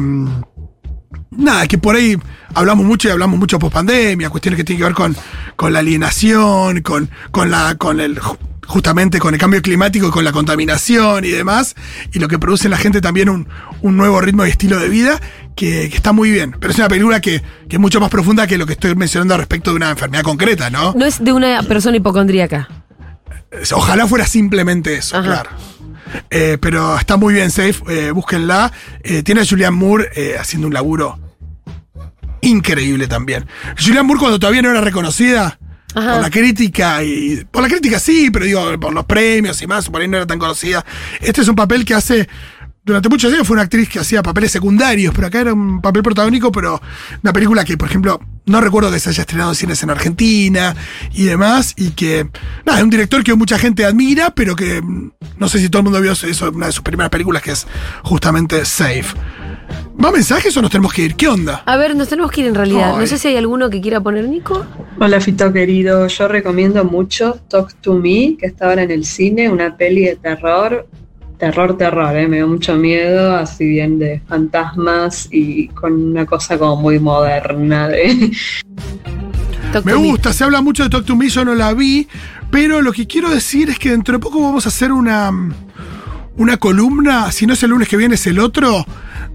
nada, 1.31 1.67
que 1.67 1.77
por 1.77 1.96
ahí 1.96 2.17
hablamos 2.53 2.86
mucho 2.86 3.08
y 3.08 3.12
hablamos 3.12 3.39
mucho 3.39 3.60
post 3.60 3.74
pandemia, 3.74 4.29
cuestiones 4.29 4.58
que 4.58 4.63
tienen 4.63 4.79
que 4.79 4.86
ver 4.86 4.93
con, 4.93 5.15
con 5.55 5.72
la 5.74 5.79
alienación, 5.79 6.81
con, 6.81 7.10
con 7.31 7.51
la, 7.51 7.75
con 7.75 8.00
el 8.00 8.19
ju- 8.19 8.38
justamente 8.65 9.19
con 9.19 9.34
el 9.34 9.39
cambio 9.39 9.62
climático 9.62 10.08
y 10.08 10.12
con 10.12 10.24
la 10.24 10.31
contaminación 10.31 11.25
y 11.25 11.29
demás, 11.29 11.75
y 12.13 12.19
lo 12.19 12.27
que 12.27 12.38
produce 12.39 12.65
en 12.67 12.72
la 12.72 12.77
gente 12.77 13.01
también 13.01 13.29
un, 13.29 13.48
un 13.81 13.98
nuevo 13.98 14.19
ritmo 14.22 14.46
y 14.46 14.50
estilo 14.50 14.79
de 14.79 14.89
vida 14.89 15.19
que, 15.59 15.89
que 15.89 15.95
está 15.97 16.13
muy 16.13 16.31
bien. 16.31 16.55
Pero 16.57 16.71
es 16.71 16.79
una 16.79 16.87
película 16.87 17.19
que, 17.19 17.41
que 17.67 17.75
es 17.75 17.79
mucho 17.79 17.99
más 17.99 18.09
profunda 18.09 18.47
que 18.47 18.57
lo 18.57 18.65
que 18.65 18.73
estoy 18.73 18.95
mencionando 18.95 19.35
respecto 19.35 19.71
de 19.71 19.75
una 19.75 19.89
enfermedad 19.89 20.23
concreta, 20.23 20.69
¿no? 20.69 20.93
No 20.95 21.05
es 21.05 21.21
de 21.21 21.33
una 21.33 21.61
persona 21.63 21.97
hipocondríaca. 21.97 22.69
Ojalá 23.73 24.07
fuera 24.07 24.25
simplemente 24.25 24.95
eso, 24.95 25.17
Ajá. 25.17 25.25
claro. 25.27 25.49
Eh, 26.29 26.57
pero 26.62 26.97
está 26.97 27.17
muy 27.17 27.34
bien, 27.34 27.51
safe, 27.51 27.75
eh, 27.89 28.12
búsquenla. 28.12 28.71
Eh, 29.03 29.21
tiene 29.21 29.41
a 29.41 29.45
Julianne 29.45 29.75
Moore 29.75 30.10
eh, 30.15 30.38
haciendo 30.39 30.67
un 30.67 30.73
laburo 30.73 31.19
increíble 32.39 33.07
también. 33.07 33.45
Julianne 33.77 34.03
Moore 34.03 34.19
cuando 34.19 34.39
todavía 34.39 34.62
no 34.62 34.69
era 34.69 34.79
reconocida 34.79 35.60
Ajá. 35.93 36.13
por 36.13 36.21
la 36.21 36.29
crítica, 36.29 37.03
y 37.03 37.43
por 37.51 37.62
la 37.62 37.67
crítica 37.67 37.99
sí, 37.99 38.29
pero 38.31 38.45
digo, 38.45 38.79
por 38.79 38.93
los 38.93 39.03
premios 39.03 39.62
y 39.62 39.67
más, 39.67 39.89
por 39.89 39.99
ahí 39.99 40.07
no 40.07 40.15
era 40.15 40.25
tan 40.25 40.39
conocida. 40.39 40.86
Este 41.19 41.41
es 41.41 41.49
un 41.49 41.55
papel 41.55 41.84
que 41.84 41.95
hace... 41.95 42.29
Durante 42.89 43.08
muchos 43.08 43.32
años 43.32 43.45
fue 43.45 43.54
una 43.54 43.62
actriz 43.62 43.88
que 43.88 43.99
hacía 43.99 44.23
papeles 44.23 44.52
secundarios, 44.52 45.13
pero 45.13 45.28
acá 45.28 45.41
era 45.41 45.54
un 45.54 45.80
papel 45.80 46.02
protagónico, 46.02 46.52
pero 46.52 46.82
una 47.21 47.32
película 47.32 47.63
que, 47.63 47.78
por 47.78 47.88
ejemplo, 47.88 48.19
no 48.47 48.62
recuerdo 48.62 48.91
que 48.91 48.99
se 48.99 49.10
haya 49.10 49.21
estrenado 49.21 49.52
en 49.52 49.56
cines 49.56 49.84
en 49.84 49.91
Argentina 49.91 50.75
y 51.13 51.25
demás, 51.25 51.75
y 51.78 51.91
que, 51.91 52.28
nada, 52.65 52.80
es 52.80 52.84
un 52.84 52.89
director 52.89 53.23
que 53.23 53.36
mucha 53.36 53.60
gente 53.60 53.86
admira, 53.86 54.32
pero 54.32 54.56
que 54.56 54.82
mm, 54.82 55.12
no 55.38 55.47
sé 55.47 55.60
si 55.60 55.69
todo 55.69 55.82
el 55.82 55.84
mundo 55.84 56.02
vio 56.02 56.13
eso, 56.13 56.49
una 56.49 56.65
de 56.65 56.71
sus 56.71 56.82
primeras 56.82 57.12
películas, 57.12 57.43
que 57.43 57.52
es 57.52 57.67
justamente 58.02 58.65
Safe. 58.65 59.06
¿Más 59.95 60.12
mensajes 60.12 60.58
o 60.58 60.62
nos 60.63 60.71
tenemos 60.71 60.91
que 60.91 61.04
ir? 61.04 61.15
¿Qué 61.15 61.28
onda? 61.28 61.62
A 61.67 61.78
ver, 61.78 61.95
nos 61.95 62.10
tenemos 62.10 62.32
que 62.32 62.41
ir 62.41 62.47
en 62.47 62.56
realidad. 62.56 62.93
Ay. 62.95 63.02
No 63.02 63.06
sé 63.06 63.19
si 63.19 63.28
hay 63.28 63.38
alguno 63.38 63.69
que 63.69 63.82
quiera 63.82 64.02
poner 64.02 64.28
Nico. 64.28 64.65
Hola 64.99 65.21
Fito 65.21 65.54
querido, 65.54 66.08
yo 66.08 66.28
recomiendo 66.28 66.84
mucho 66.86 67.39
Talk 67.49 67.75
to 67.82 67.93
Me, 67.93 68.36
que 68.39 68.47
está 68.47 68.69
ahora 68.69 68.82
en 68.82 68.89
el 68.89 69.06
cine, 69.06 69.47
una 69.47 69.78
peli 69.78 70.06
de 70.06 70.15
terror, 70.15 70.88
terror, 71.39 71.78
terror, 71.78 72.15
¿eh? 72.15 72.28
me 72.28 72.38
dio 72.38 72.47
mucho 72.47 72.75
miedo, 72.75 73.36
así 73.36 73.65
bien 73.65 73.97
de 73.97 74.21
fantasmas 74.28 75.28
y 75.32 75.69
con 75.69 75.93
una 75.93 76.25
cosa 76.25 76.60
como 76.60 76.75
muy 76.75 76.99
moderna 76.99 77.88
de... 77.88 78.32
Me 79.84 79.93
gusta, 79.93 80.34
se 80.34 80.43
habla 80.43 80.62
mucho 80.62 80.84
de 80.84 80.89
Talk 80.89 81.06
to 81.06 81.15
Me, 81.15 81.30
yo 81.30 81.45
no 81.45 81.56
la 81.56 81.73
vi, 81.73 82.08
pero 82.52 82.82
lo 82.82 82.91
que 82.91 83.08
quiero 83.08 83.30
decir 83.30 83.69
es 83.69 83.80
que 83.80 83.91
dentro 83.91 84.13
de 84.13 84.19
poco 84.19 84.41
vamos 84.41 84.65
a 84.65 84.69
hacer 84.69 84.91
una, 84.91 85.32
una 86.36 86.58
columna, 86.58 87.32
si 87.32 87.45
no 87.45 87.54
es 87.54 87.63
el 87.63 87.69
lunes 87.69 87.88
que 87.88 87.95
viene, 87.95 88.15
es 88.15 88.28
el 88.28 88.39
otro, 88.39 88.86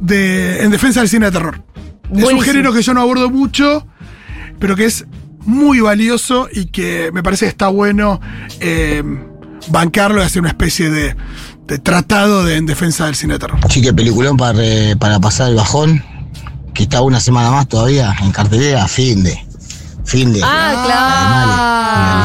de, 0.01 0.63
en 0.63 0.71
defensa 0.71 1.01
del 1.01 1.09
cine 1.09 1.27
de 1.27 1.33
terror. 1.33 1.63
Es 2.15 2.25
un 2.25 2.41
género 2.41 2.73
que 2.73 2.83
yo 2.83 2.93
no 2.95 3.01
abordo 3.01 3.31
mucho, 3.31 3.87
pero 4.59 4.77
que 4.77 4.85
es 4.85 5.07
muy 5.47 5.81
valioso 5.81 6.49
y 6.53 6.67
que 6.67 7.11
me 7.13 7.23
parece 7.23 7.47
que 7.47 7.51
está 7.51 7.69
bueno 7.69 8.21
eh, 8.61 9.03
bancarlo 9.69 10.21
y 10.21 10.25
hacer 10.25 10.41
una 10.41 10.51
especie 10.51 10.91
de, 10.91 11.15
de 11.67 11.79
tratado 11.79 12.45
de, 12.45 12.57
en 12.57 12.67
defensa 12.67 13.07
del 13.07 13.15
cine 13.15 13.35
de 13.35 13.39
terror. 13.41 13.59
Chique, 13.69 13.93
peliculón 13.95 14.37
para, 14.37 14.53
re- 14.53 14.97
para 14.97 15.19
pasar 15.21 15.49
el 15.51 15.57
bajón, 15.57 16.05
que 16.75 16.83
está 16.85 17.01
una 17.03 17.21
semana 17.21 17.51
más 17.51 17.69
todavía 17.69 18.15
en 18.23 18.33
cartelera, 18.33 18.87
fin 18.89 19.23
de. 19.23 19.39
Fin 20.05 20.33
de. 20.33 20.41
Ah, 20.45 20.83
claro. 20.85 22.25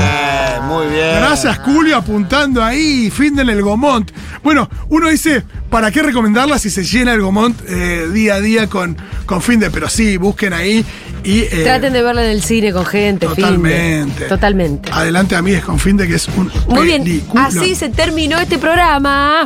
Eh, 0.00 0.21
muy 0.62 0.86
bien. 0.86 1.16
Gracias, 1.16 1.58
Julio, 1.58 1.96
apuntando 1.96 2.62
ahí, 2.62 3.10
fin 3.10 3.34
del 3.34 3.50
El 3.50 3.62
Gomont. 3.62 4.10
Bueno, 4.42 4.68
uno 4.88 5.08
dice, 5.08 5.42
¿para 5.70 5.90
qué 5.90 6.02
recomendarla 6.02 6.58
si 6.58 6.70
se 6.70 6.84
llena 6.84 7.12
el 7.12 7.20
Gomont 7.22 7.56
eh, 7.68 8.08
día 8.12 8.34
a 8.34 8.40
día 8.40 8.66
con, 8.68 8.96
con 9.26 9.40
Finde? 9.42 9.70
Pero 9.70 9.88
sí, 9.88 10.16
busquen 10.16 10.52
ahí 10.52 10.84
y... 11.24 11.40
eh, 11.42 11.60
Traten 11.64 11.92
de 11.92 12.02
verla 12.02 12.24
en 12.24 12.30
el 12.30 12.42
cine 12.42 12.72
con 12.72 12.84
gente. 12.84 13.26
fin 13.28 13.36
de. 13.36 13.42
Totalmente. 13.42 14.24
Totalmente. 14.26 14.90
Adelante 14.92 15.36
a 15.36 15.42
mí 15.42 15.52
es 15.52 15.64
con 15.64 15.78
Finde, 15.78 16.08
que 16.08 16.14
es 16.16 16.28
un 16.28 16.50
Muy 16.68 16.86
bien. 16.86 17.22
Así 17.36 17.74
se 17.74 17.88
terminó 17.90 18.38
este 18.38 18.58
programa. 18.58 19.36